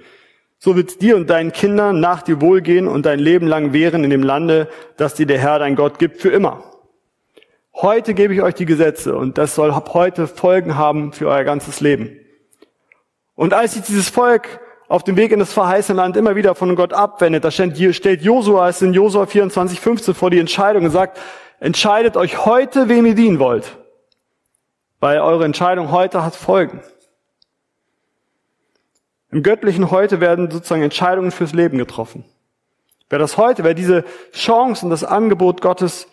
So 0.59 0.77
wird 0.77 1.01
dir 1.01 1.17
und 1.17 1.31
deinen 1.31 1.53
Kindern 1.53 2.01
nach 2.01 2.23
dir 2.23 2.41
wohlgehen 2.41 2.89
und 2.89 3.07
dein 3.07 3.19
Leben 3.19 3.47
lang 3.47 3.73
währen 3.73 4.05
in 4.05 4.11
dem 4.11 4.23
Lande, 4.23 4.69
das 4.97 5.15
dir 5.15 5.27
der 5.27 5.39
Herr 5.39 5.59
dein 5.59 5.77
Gott 5.77 5.99
gibt 5.99 6.21
für 6.21 6.31
immer. 6.31 6.65
Heute 7.81 8.15
gebe 8.15 8.35
ich 8.35 8.43
euch 8.43 8.57
die 8.57 8.65
Gesetze 8.65 9.15
und 9.15 9.39
das 9.39 9.55
soll 9.55 9.71
ab 9.71 9.95
heute 9.95 10.27
Folgen 10.27 10.75
haben 10.75 11.13
für 11.13 11.29
euer 11.29 11.45
ganzes 11.45 11.81
Leben. 11.81 12.19
Und 13.37 13.55
als 13.55 13.75
sich 13.75 13.83
dieses 13.83 14.09
Volk 14.09 14.59
auf 14.89 15.05
dem 15.05 15.17
Weg 15.17 15.31
in 15.31 15.39
das 15.39 15.53
verheißene 15.53 15.97
Land 15.97 16.17
immer 16.17 16.35
wieder 16.35 16.57
von 16.57 16.75
Gott 16.75 16.93
abwendet, 16.93 17.45
da 17.45 17.53
stellt 17.53 17.79
Josua 17.79 18.69
es 18.69 18.83
in 18.83 18.95
Josua 18.95 19.27
24, 19.27 19.79
15 19.79 20.15
vor 20.15 20.31
die 20.31 20.41
Entscheidung 20.41 20.87
und 20.87 20.91
sagt, 20.91 21.21
entscheidet 21.61 22.17
euch 22.17 22.45
heute, 22.45 22.89
wem 22.89 23.07
ihr 23.07 23.15
dienen 23.15 23.39
wollt. 23.39 23.77
Weil 24.99 25.21
eure 25.21 25.45
Entscheidung 25.45 25.93
heute 25.93 26.25
hat 26.25 26.35
Folgen. 26.35 26.83
Im 29.31 29.45
göttlichen 29.45 29.93
Heute 29.93 30.21
werden 30.21 30.51
sozusagen 30.51 30.83
Entscheidungen 30.83 31.31
fürs 31.31 31.53
Leben 31.53 31.79
getroffen. 31.79 32.25
Wer 33.09 33.21
das 33.21 33.37
heute, 33.37 33.63
wer 33.63 33.75
diese 33.75 34.05
Chance 34.33 34.85
und 34.85 34.91
das 34.91 35.05
Angebot 35.05 35.61
Gottes 35.61 36.09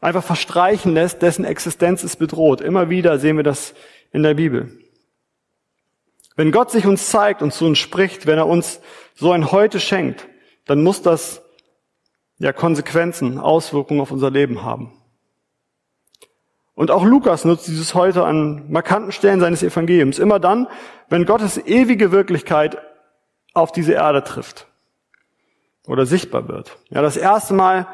einfach 0.00 0.24
verstreichen 0.24 0.92
lässt, 0.94 1.22
dessen 1.22 1.44
Existenz 1.44 2.04
ist 2.04 2.16
bedroht. 2.16 2.60
Immer 2.60 2.90
wieder 2.90 3.18
sehen 3.18 3.36
wir 3.36 3.44
das 3.44 3.74
in 4.12 4.22
der 4.22 4.34
Bibel. 4.34 4.78
Wenn 6.36 6.52
Gott 6.52 6.70
sich 6.70 6.86
uns 6.86 7.08
zeigt 7.08 7.42
und 7.42 7.52
zu 7.52 7.64
uns 7.64 7.78
spricht, 7.78 8.26
wenn 8.26 8.38
er 8.38 8.46
uns 8.46 8.80
so 9.14 9.32
ein 9.32 9.50
Heute 9.52 9.80
schenkt, 9.80 10.28
dann 10.66 10.82
muss 10.82 11.00
das 11.00 11.42
ja 12.38 12.52
Konsequenzen, 12.52 13.38
Auswirkungen 13.38 14.00
auf 14.00 14.10
unser 14.10 14.30
Leben 14.30 14.62
haben. 14.62 14.92
Und 16.74 16.90
auch 16.90 17.04
Lukas 17.04 17.46
nutzt 17.46 17.66
dieses 17.68 17.94
heute 17.94 18.24
an 18.24 18.70
markanten 18.70 19.10
Stellen 19.10 19.40
seines 19.40 19.62
Evangeliums. 19.62 20.18
Immer 20.18 20.38
dann, 20.38 20.68
wenn 21.08 21.24
Gottes 21.24 21.56
ewige 21.56 22.12
Wirklichkeit 22.12 22.76
auf 23.54 23.72
diese 23.72 23.94
Erde 23.94 24.22
trifft 24.22 24.66
oder 25.86 26.04
sichtbar 26.04 26.48
wird. 26.48 26.76
Ja, 26.90 27.00
das 27.00 27.16
erste 27.16 27.54
Mal, 27.54 27.86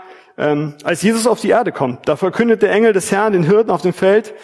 ähm, 0.42 0.74
als 0.82 1.02
Jesus 1.02 1.28
auf 1.28 1.40
die 1.40 1.50
Erde 1.50 1.70
kommt, 1.70 2.08
da 2.08 2.16
verkündet 2.16 2.62
der 2.62 2.72
Engel 2.72 2.92
des 2.92 3.12
Herrn 3.12 3.32
den 3.32 3.44
Hirten 3.44 3.70
auf 3.70 3.82
dem 3.82 3.92
Feld 3.92 4.34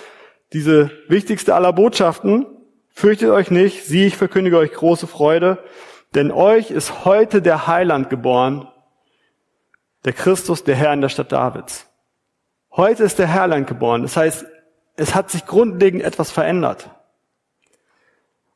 diese 0.52 0.92
wichtigste 1.08 1.56
aller 1.56 1.72
Botschaften. 1.72 2.46
Fürchtet 2.90 3.30
euch 3.30 3.50
nicht, 3.50 3.84
sieh, 3.84 4.06
ich 4.06 4.16
verkündige 4.16 4.58
euch 4.58 4.72
große 4.72 5.08
Freude, 5.08 5.58
denn 6.14 6.30
euch 6.30 6.70
ist 6.70 7.04
heute 7.04 7.42
der 7.42 7.66
Heiland 7.66 8.10
geboren, 8.10 8.68
der 10.04 10.12
Christus, 10.12 10.62
der 10.62 10.76
Herr 10.76 10.92
in 10.92 11.00
der 11.00 11.08
Stadt 11.08 11.32
Davids. 11.32 11.86
Heute 12.70 13.02
ist 13.02 13.18
der 13.18 13.26
Herrlein 13.26 13.66
geboren. 13.66 14.02
Das 14.02 14.16
heißt, 14.16 14.46
es 14.94 15.16
hat 15.16 15.30
sich 15.30 15.46
grundlegend 15.46 16.04
etwas 16.04 16.30
verändert. 16.30 16.90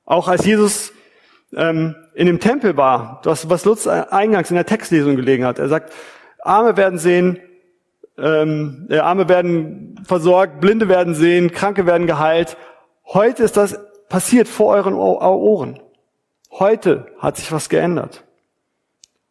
Auch 0.05 0.28
als 0.28 0.44
Jesus 0.44 0.92
ähm, 1.57 1.96
in 2.14 2.26
dem 2.26 2.38
Tempel 2.38 2.76
war, 2.76 3.20
das, 3.24 3.50
was 3.50 3.64
Lutz 3.64 3.88
eingangs 3.88 4.50
in 4.50 4.57
der 4.57 4.66
Textlesung 4.66 5.16
gelegen 5.16 5.44
hat, 5.44 5.59
er 5.59 5.68
sagt, 5.68 5.92
Arme 6.42 6.76
werden 6.76 6.98
sehen, 6.98 7.38
ähm, 8.18 8.87
äh, 8.90 8.98
Arme 8.98 9.28
werden 9.28 10.00
versorgt, 10.05 10.61
Blinde 10.61 10.88
werden 10.88 11.14
sehen, 11.14 11.52
Kranke 11.52 11.87
werden 11.87 12.07
geheilt. 12.07 12.57
Heute 13.07 13.44
ist 13.44 13.57
das 13.57 13.78
passiert 14.09 14.48
vor 14.48 14.74
euren 14.74 14.94
Ohren. 14.94 15.81
Heute 16.50 17.07
hat 17.18 17.37
sich 17.38 17.50
was 17.50 17.68
geändert. 17.68 18.24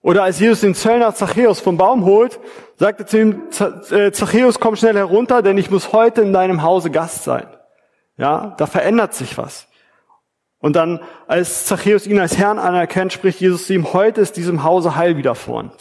Oder 0.01 0.23
als 0.23 0.39
Jesus 0.39 0.61
den 0.61 0.73
Zöllner 0.73 1.13
Zachäus 1.13 1.59
vom 1.59 1.77
Baum 1.77 2.05
holt, 2.05 2.39
sagt 2.77 3.01
er 3.01 3.05
zu 3.05 3.19
ihm, 3.19 3.41
äh, 3.91 4.11
Zachäus, 4.11 4.59
komm 4.59 4.75
schnell 4.75 4.95
herunter, 4.95 5.43
denn 5.43 5.59
ich 5.59 5.69
muss 5.69 5.93
heute 5.93 6.21
in 6.21 6.33
deinem 6.33 6.63
Hause 6.63 6.89
Gast 6.89 7.23
sein. 7.23 7.45
Ja, 8.17 8.55
da 8.57 8.65
verändert 8.65 9.13
sich 9.13 9.37
was. 9.37 9.67
Und 10.57 10.75
dann, 10.75 11.01
als 11.27 11.65
Zachäus 11.65 12.07
ihn 12.07 12.19
als 12.19 12.37
Herrn 12.37 12.57
anerkennt, 12.57 13.13
spricht 13.13 13.41
Jesus 13.41 13.67
zu 13.67 13.73
ihm, 13.73 13.93
heute 13.93 14.21
ist 14.21 14.37
diesem 14.37 14.63
Hause 14.63 14.95
Heil 14.95 15.17
widerfahren. 15.17 15.71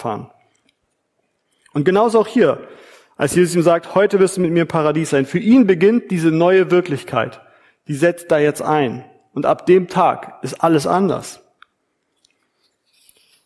Und 1.72 1.84
genauso 1.84 2.20
auch 2.20 2.26
hier, 2.26 2.66
als 3.16 3.34
Jesus 3.34 3.54
ihm 3.54 3.62
sagt, 3.62 3.94
heute 3.94 4.18
wirst 4.18 4.36
du 4.36 4.40
mit 4.40 4.50
mir 4.50 4.62
im 4.62 4.68
Paradies 4.68 5.10
sein. 5.10 5.26
Für 5.26 5.38
ihn 5.38 5.66
beginnt 5.66 6.10
diese 6.10 6.30
neue 6.30 6.70
Wirklichkeit. 6.70 7.40
Die 7.88 7.94
setzt 7.94 8.30
da 8.30 8.38
jetzt 8.38 8.62
ein. 8.62 9.04
Und 9.32 9.46
ab 9.46 9.66
dem 9.66 9.88
Tag 9.88 10.38
ist 10.42 10.62
alles 10.62 10.86
anders. 10.86 11.40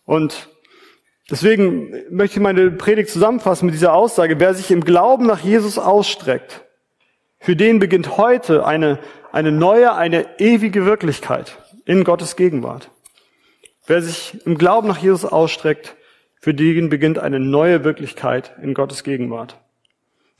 Und 0.04 0.48
Deswegen 1.30 1.90
möchte 2.10 2.36
ich 2.36 2.42
meine 2.42 2.70
Predigt 2.70 3.08
zusammenfassen 3.08 3.66
mit 3.66 3.74
dieser 3.74 3.94
Aussage. 3.94 4.40
Wer 4.40 4.52
sich 4.54 4.70
im 4.70 4.84
Glauben 4.84 5.26
nach 5.26 5.40
Jesus 5.40 5.78
ausstreckt, 5.78 6.64
für 7.38 7.56
den 7.56 7.78
beginnt 7.78 8.18
heute 8.18 8.66
eine, 8.66 8.98
eine 9.32 9.50
neue, 9.50 9.94
eine 9.94 10.38
ewige 10.38 10.84
Wirklichkeit 10.84 11.58
in 11.86 12.04
Gottes 12.04 12.36
Gegenwart. 12.36 12.90
Wer 13.86 14.02
sich 14.02 14.46
im 14.46 14.58
Glauben 14.58 14.88
nach 14.88 14.98
Jesus 14.98 15.24
ausstreckt, 15.24 15.96
für 16.44 16.52
den 16.52 16.90
beginnt 16.90 17.18
eine 17.18 17.40
neue 17.40 17.84
Wirklichkeit 17.84 18.52
in 18.60 18.74
Gottes 18.74 19.02
Gegenwart. 19.02 19.58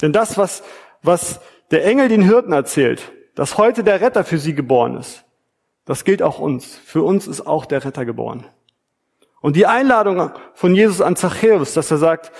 Denn 0.03 0.13
das, 0.13 0.37
was, 0.37 0.63
was 1.01 1.41
der 1.71 1.87
Engel 1.87 2.09
den 2.09 2.21
Hirten 2.21 2.53
erzählt, 2.53 3.11
dass 3.35 3.57
heute 3.57 3.83
der 3.83 4.03
Retter 4.03 4.23
für 4.23 4.37
sie 4.37 4.55
geboren 4.55 4.99
ist, 4.99 5.25
das 5.87 6.05
gilt 6.05 6.23
auch 6.23 6.41
uns. 6.41 6.77
Für 6.85 7.03
uns 7.03 7.27
ist 7.27 7.47
auch 7.47 7.65
der 7.65 7.87
Retter 7.87 8.05
geboren. 8.05 8.45
Und 9.41 9.57
die 9.57 9.65
Einladung 9.65 10.33
von 10.53 10.75
Jesus 10.75 11.01
an 11.01 11.17
Zachäus, 11.17 11.73
dass 11.73 11.91
er 11.91 11.97
sagt, 11.97 12.33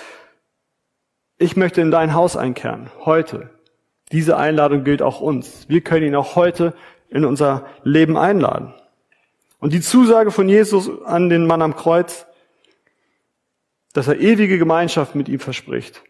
ich 1.39 1.55
möchte 1.55 1.81
in 1.81 1.89
dein 1.89 2.13
Haus 2.13 2.37
einkehren, 2.37 2.91
heute. 3.03 3.49
Diese 4.11 4.37
Einladung 4.37 4.83
gilt 4.83 5.01
auch 5.01 5.21
uns. 5.21 5.67
Wir 5.69 5.81
können 5.81 6.05
ihn 6.05 6.15
auch 6.15 6.35
heute 6.35 6.75
in 7.09 7.25
unser 7.25 7.65
Leben 7.83 8.15
einladen. 8.15 8.75
Und 9.57 9.73
die 9.73 9.81
Zusage 9.81 10.29
von 10.29 10.49
Jesus 10.49 10.87
an 11.03 11.29
den 11.29 11.47
Mann 11.47 11.63
am 11.63 11.75
Kreuz, 11.75 12.27
dass 13.95 14.09
er 14.09 14.19
ewige 14.19 14.57
Gemeinschaft 14.57 15.15
mit 15.15 15.29
ihm 15.29 15.39
verspricht. 15.39 16.03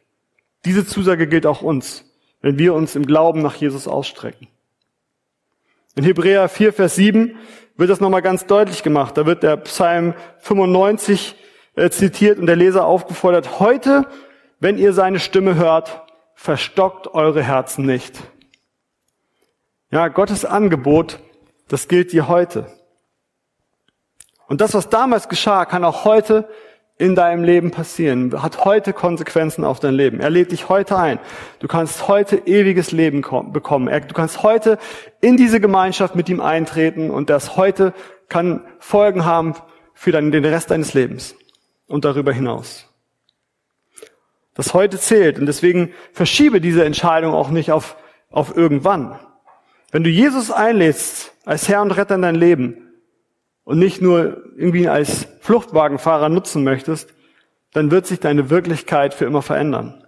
Diese 0.65 0.88
Zusage 0.88 1.28
gilt 1.28 1.45
auch 1.45 1.62
uns, 1.62 2.04
wenn 2.41 2.58
wir 2.58 2.74
uns 2.74 2.95
im 2.95 3.06
Glauben 3.06 3.43
nach 3.43 3.54
Jesus 3.54 3.88
ausstrecken. 3.88 4.48
In 5.95 6.04
Hebräer 6.04 6.50
4, 6.50 6.74
Vers 6.74 6.95
7 6.95 7.38
wird 7.78 7.91
das 7.91 8.00
nochmal 8.00 8.24
ganz 8.24 8.48
deutlich 8.48 8.82
gemacht. 8.82 9.15
Da 9.17 9.28
wird 9.28 9.43
der 9.43 9.58
Psalm 9.58 10.15
95 10.39 11.36
äh, 11.76 11.91
zitiert 11.91 12.39
und 12.39 12.48
der 12.48 12.56
Leser 12.56 12.88
aufgefordert, 12.88 13.60
heute, 13.60 14.08
wenn 14.60 14.80
ihr 14.80 14.91
seine 14.91 15.19
Stimme 15.19 15.54
hört, 15.54 16.02
verstockt 16.34 17.13
eure 17.13 17.43
Herzen 17.43 17.86
nicht. 17.86 18.19
Ja, 19.91 20.08
Gottes 20.08 20.43
Angebot, 20.43 21.19
das 21.67 21.88
gilt 21.88 22.13
dir 22.13 22.28
heute. 22.28 22.65
Und 24.48 24.62
das, 24.62 24.74
was 24.74 24.89
damals 24.89 25.30
geschah, 25.30 25.65
kann 25.65 25.86
auch 25.86 26.04
heute 26.04 26.50
in 26.97 27.13
deinem 27.13 27.43
Leben 27.43 27.71
passieren, 27.71 28.41
hat 28.41 28.63
heute 28.63 28.93
Konsequenzen 28.93 29.65
auf 29.65 29.79
dein 29.79 29.93
Leben. 29.93 30.21
Er 30.21 30.29
lädt 30.29 30.51
dich 30.51 30.69
heute 30.69 30.97
ein. 30.97 31.19
Du 31.60 31.67
kannst 31.67 32.08
heute 32.08 32.38
ewiges 32.45 32.91
Leben 32.91 33.21
bekommen. 33.51 33.88
Du 34.08 34.13
kannst 34.13 34.43
heute 34.43 34.77
in 35.19 35.36
diese 35.36 35.60
Gemeinschaft 35.60 36.15
mit 36.15 36.29
ihm 36.29 36.39
eintreten 36.39 37.12
und 37.12 37.29
das 37.29 37.58
heute 37.58 37.93
kann 38.29 38.62
Folgen 38.79 39.25
haben 39.25 39.55
für 39.93 40.12
den 40.12 40.34
Rest 40.45 40.71
deines 40.71 40.93
Lebens 40.93 41.36
und 41.88 42.05
darüber 42.05 42.31
hinaus. 42.31 42.88
Das 44.53 44.73
heute 44.73 44.97
zählt 44.97 45.38
und 45.38 45.47
deswegen 45.47 45.93
verschiebe 46.13 46.62
diese 46.62 46.86
Entscheidung 46.86 47.34
auch 47.34 47.49
nicht 47.49 47.73
auf, 47.73 47.97
auf 48.29 48.55
irgendwann. 48.55 49.19
Wenn 49.91 50.03
du 50.03 50.10
Jesus 50.10 50.49
einlädst 50.49 51.34
als 51.45 51.67
Herr 51.67 51.81
und 51.81 51.91
Retter 51.91 52.15
in 52.15 52.21
dein 52.21 52.36
Leben, 52.36 52.85
und 53.65 53.80
nicht 53.80 54.01
nur 54.01 54.43
irgendwie 54.56 54.88
als 54.88 55.28
Fluchtwagenfahrer 55.41 56.30
nutzen 56.30 56.63
möchtest, 56.63 57.13
dann 57.73 57.91
wird 57.91 58.08
sich 58.08 58.21
deine 58.21 58.49
Wirklichkeit 58.49 59.13
für 59.13 59.25
immer 59.25 59.41
verändern. 59.41 60.06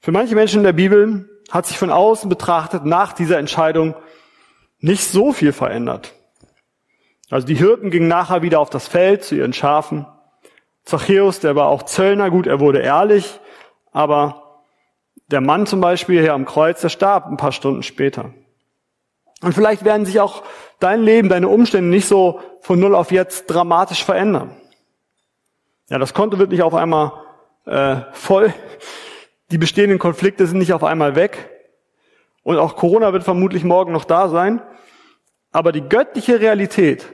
Für 0.00 0.12
manche 0.12 0.34
Menschen 0.34 0.58
in 0.58 0.64
der 0.64 0.72
Bibel 0.72 1.30
hat 1.50 1.66
sich 1.66 1.78
von 1.78 1.90
außen 1.90 2.28
betrachtet 2.28 2.84
nach 2.84 3.12
dieser 3.12 3.38
Entscheidung 3.38 3.94
nicht 4.78 5.04
so 5.04 5.32
viel 5.32 5.52
verändert. 5.52 6.12
Also 7.30 7.46
die 7.46 7.54
Hirten 7.54 7.90
gingen 7.90 8.08
nachher 8.08 8.42
wieder 8.42 8.60
auf 8.60 8.70
das 8.70 8.86
Feld 8.86 9.24
zu 9.24 9.36
ihren 9.36 9.52
Schafen. 9.52 10.06
Zachäus, 10.84 11.40
der 11.40 11.56
war 11.56 11.66
auch 11.66 11.84
Zöllner, 11.84 12.30
gut, 12.30 12.46
er 12.46 12.60
wurde 12.60 12.80
ehrlich, 12.80 13.40
aber 13.90 14.62
der 15.28 15.40
Mann 15.40 15.66
zum 15.66 15.80
Beispiel 15.80 16.20
hier 16.20 16.34
am 16.34 16.44
Kreuz, 16.44 16.80
der 16.80 16.88
starb 16.88 17.26
ein 17.26 17.36
paar 17.36 17.52
Stunden 17.52 17.82
später. 17.82 18.32
Und 19.42 19.52
vielleicht 19.52 19.84
werden 19.84 20.06
sich 20.06 20.20
auch 20.20 20.42
dein 20.80 21.02
Leben, 21.02 21.28
deine 21.28 21.48
Umstände 21.48 21.90
nicht 21.90 22.08
so 22.08 22.40
von 22.60 22.80
null 22.80 22.94
auf 22.94 23.10
jetzt 23.10 23.46
dramatisch 23.46 24.04
verändern. 24.04 24.56
Ja, 25.88 25.98
das 25.98 26.14
Konto 26.14 26.38
wird 26.38 26.50
nicht 26.50 26.62
auf 26.62 26.74
einmal 26.74 27.12
äh, 27.66 27.96
voll. 28.12 28.52
Die 29.50 29.58
bestehenden 29.58 29.98
Konflikte 29.98 30.46
sind 30.46 30.58
nicht 30.58 30.72
auf 30.72 30.82
einmal 30.82 31.14
weg. 31.14 31.50
Und 32.42 32.58
auch 32.58 32.76
Corona 32.76 33.12
wird 33.12 33.24
vermutlich 33.24 33.64
morgen 33.64 33.92
noch 33.92 34.04
da 34.04 34.28
sein. 34.28 34.62
Aber 35.52 35.72
die 35.72 35.88
göttliche 35.88 36.40
Realität 36.40 37.06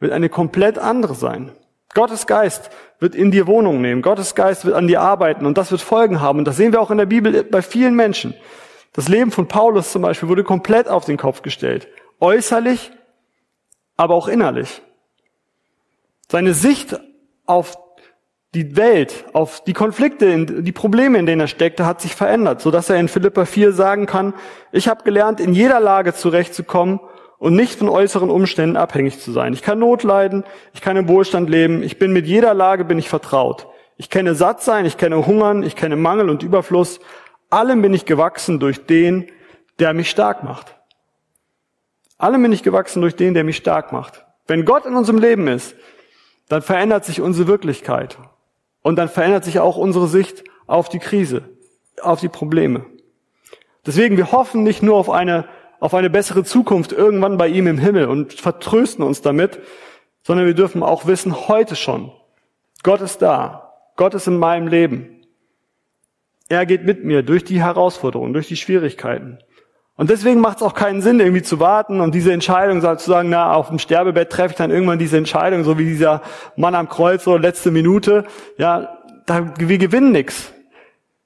wird 0.00 0.12
eine 0.12 0.28
komplett 0.28 0.78
andere 0.78 1.14
sein. 1.14 1.52
Gottes 1.94 2.26
Geist 2.26 2.70
wird 2.98 3.14
in 3.14 3.30
dir 3.30 3.46
Wohnung 3.46 3.80
nehmen. 3.80 4.02
Gottes 4.02 4.34
Geist 4.34 4.64
wird 4.64 4.74
an 4.74 4.86
dir 4.86 5.00
arbeiten 5.00 5.44
und 5.44 5.58
das 5.58 5.70
wird 5.70 5.82
Folgen 5.82 6.20
haben. 6.20 6.38
Und 6.38 6.46
das 6.46 6.56
sehen 6.56 6.72
wir 6.72 6.80
auch 6.80 6.90
in 6.90 6.98
der 6.98 7.06
Bibel 7.06 7.44
bei 7.44 7.62
vielen 7.62 7.94
Menschen. 7.94 8.34
Das 8.92 9.08
Leben 9.08 9.30
von 9.30 9.48
Paulus 9.48 9.92
zum 9.92 10.02
Beispiel 10.02 10.28
wurde 10.28 10.44
komplett 10.44 10.88
auf 10.88 11.04
den 11.04 11.16
Kopf 11.16 11.42
gestellt. 11.42 11.88
Äußerlich, 12.20 12.92
aber 13.96 14.14
auch 14.14 14.28
innerlich. 14.28 14.82
Seine 16.28 16.54
Sicht 16.54 16.98
auf 17.46 17.76
die 18.54 18.76
Welt, 18.76 19.24
auf 19.32 19.64
die 19.64 19.72
Konflikte, 19.72 20.62
die 20.62 20.72
Probleme, 20.72 21.18
in 21.18 21.24
denen 21.24 21.40
er 21.40 21.48
steckte, 21.48 21.86
hat 21.86 22.02
sich 22.02 22.14
verändert, 22.14 22.60
so 22.60 22.70
dass 22.70 22.90
er 22.90 22.96
in 22.96 23.08
Philippa 23.08 23.46
4 23.46 23.72
sagen 23.72 24.04
kann, 24.04 24.34
ich 24.72 24.88
habe 24.88 25.04
gelernt, 25.04 25.40
in 25.40 25.54
jeder 25.54 25.80
Lage 25.80 26.12
zurechtzukommen 26.12 27.00
und 27.38 27.56
nicht 27.56 27.78
von 27.78 27.88
äußeren 27.88 28.30
Umständen 28.30 28.76
abhängig 28.76 29.20
zu 29.20 29.32
sein. 29.32 29.54
Ich 29.54 29.62
kann 29.62 29.78
Not 29.78 30.02
leiden, 30.02 30.44
ich 30.74 30.82
kann 30.82 30.98
im 30.98 31.08
Wohlstand 31.08 31.48
leben, 31.48 31.82
ich 31.82 31.98
bin 31.98 32.12
mit 32.12 32.26
jeder 32.26 32.52
Lage 32.52 32.84
bin 32.84 32.98
ich 32.98 33.08
vertraut. 33.08 33.66
Ich 33.96 34.10
kenne 34.10 34.34
satt 34.34 34.62
sein, 34.62 34.84
ich 34.84 34.98
kenne 34.98 35.26
Hungern, 35.26 35.62
ich 35.62 35.76
kenne 35.76 35.96
Mangel 35.96 36.28
und 36.28 36.42
Überfluss, 36.42 37.00
allem 37.52 37.82
bin 37.82 37.94
ich 37.94 38.04
gewachsen 38.04 38.58
durch 38.58 38.86
den, 38.86 39.30
der 39.78 39.92
mich 39.94 40.10
stark 40.10 40.42
macht. 40.42 40.76
Allem 42.18 42.42
bin 42.42 42.52
ich 42.52 42.62
gewachsen 42.62 43.02
durch 43.02 43.16
den, 43.16 43.34
der 43.34 43.44
mich 43.44 43.56
stark 43.56 43.92
macht. 43.92 44.24
Wenn 44.46 44.64
Gott 44.64 44.86
in 44.86 44.94
unserem 44.94 45.18
Leben 45.18 45.48
ist, 45.48 45.74
dann 46.48 46.62
verändert 46.62 47.04
sich 47.04 47.20
unsere 47.20 47.48
Wirklichkeit. 47.48 48.18
Und 48.82 48.96
dann 48.96 49.08
verändert 49.08 49.44
sich 49.44 49.60
auch 49.60 49.76
unsere 49.76 50.08
Sicht 50.08 50.44
auf 50.66 50.88
die 50.88 50.98
Krise, 50.98 51.48
auf 52.00 52.20
die 52.20 52.28
Probleme. 52.28 52.84
Deswegen, 53.86 54.16
wir 54.16 54.32
hoffen 54.32 54.62
nicht 54.62 54.82
nur 54.82 54.96
auf 54.96 55.10
eine, 55.10 55.46
auf 55.80 55.94
eine 55.94 56.10
bessere 56.10 56.44
Zukunft 56.44 56.92
irgendwann 56.92 57.38
bei 57.38 57.48
ihm 57.48 57.66
im 57.66 57.78
Himmel 57.78 58.06
und 58.06 58.34
vertrösten 58.34 59.04
uns 59.04 59.22
damit, 59.22 59.60
sondern 60.22 60.46
wir 60.46 60.54
dürfen 60.54 60.82
auch 60.82 61.06
wissen, 61.06 61.48
heute 61.48 61.74
schon, 61.74 62.12
Gott 62.82 63.00
ist 63.00 63.22
da. 63.22 63.72
Gott 63.96 64.14
ist 64.14 64.26
in 64.26 64.38
meinem 64.38 64.68
Leben. 64.68 65.21
Er 66.48 66.66
geht 66.66 66.84
mit 66.84 67.04
mir 67.04 67.22
durch 67.22 67.44
die 67.44 67.62
Herausforderungen, 67.62 68.32
durch 68.32 68.48
die 68.48 68.56
Schwierigkeiten. 68.56 69.38
Und 69.96 70.10
deswegen 70.10 70.40
macht 70.40 70.56
es 70.56 70.62
auch 70.62 70.74
keinen 70.74 71.02
Sinn, 71.02 71.20
irgendwie 71.20 71.42
zu 71.42 71.60
warten 71.60 72.00
und 72.00 72.14
diese 72.14 72.32
Entscheidung 72.32 72.80
zu 72.80 73.10
sagen, 73.10 73.28
na, 73.28 73.52
auf 73.54 73.68
dem 73.68 73.78
Sterbebett 73.78 74.30
treffe 74.30 74.52
ich 74.52 74.56
dann 74.56 74.70
irgendwann 74.70 74.98
diese 74.98 75.18
Entscheidung, 75.18 75.64
so 75.64 75.78
wie 75.78 75.84
dieser 75.84 76.22
Mann 76.56 76.74
am 76.74 76.88
Kreuz, 76.88 77.24
so 77.24 77.36
letzte 77.36 77.70
Minute. 77.70 78.24
Ja, 78.56 78.98
da, 79.26 79.54
wir 79.58 79.78
gewinnen 79.78 80.12
nichts. 80.12 80.52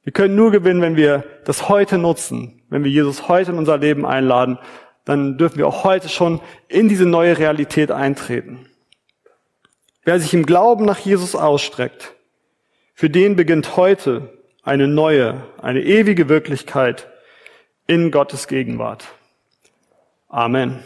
Wir 0.03 0.13
können 0.13 0.37
nur 0.37 0.51
gewinnen, 0.51 0.83
wenn 0.83 0.97
wir 0.97 1.25
das 1.45 1.69
heute 1.69 1.99
nutzen, 1.99 2.63
wenn 2.69 2.85
wir 2.85 2.91
Jesus 2.91 3.29
heute 3.29 3.53
in 3.53 3.59
unser 3.59 3.79
Leben 3.79 4.05
einladen, 4.05 4.59
dann 5.05 5.39
dürfen 5.39 5.59
wir 5.59 5.69
auch 5.69 5.85
heute 5.85 6.09
schon 6.09 6.41
in 6.69 6.89
diese 6.89 7.07
neue 7.07 7.39
Realität 7.39 7.91
eintreten. 7.91 8.67
Wer 10.05 10.21
sich 10.21 10.35
im 10.35 10.45
Glauben 10.45 10.85
nach 10.85 10.99
Jesus 10.99 11.35
ausstreckt, 11.35 12.15
für 12.95 13.11
den 13.11 13.37
beginnt 13.37 13.77
heute 13.77 14.36
eine 14.67 14.89
neue, 14.89 15.45
eine 15.63 15.81
ewige 15.81 16.29
Wirklichkeit 16.29 17.09
in 17.87 18.11
Gottes 18.11 18.49
Gegenwart. 18.49 19.07
Amen. 20.29 20.83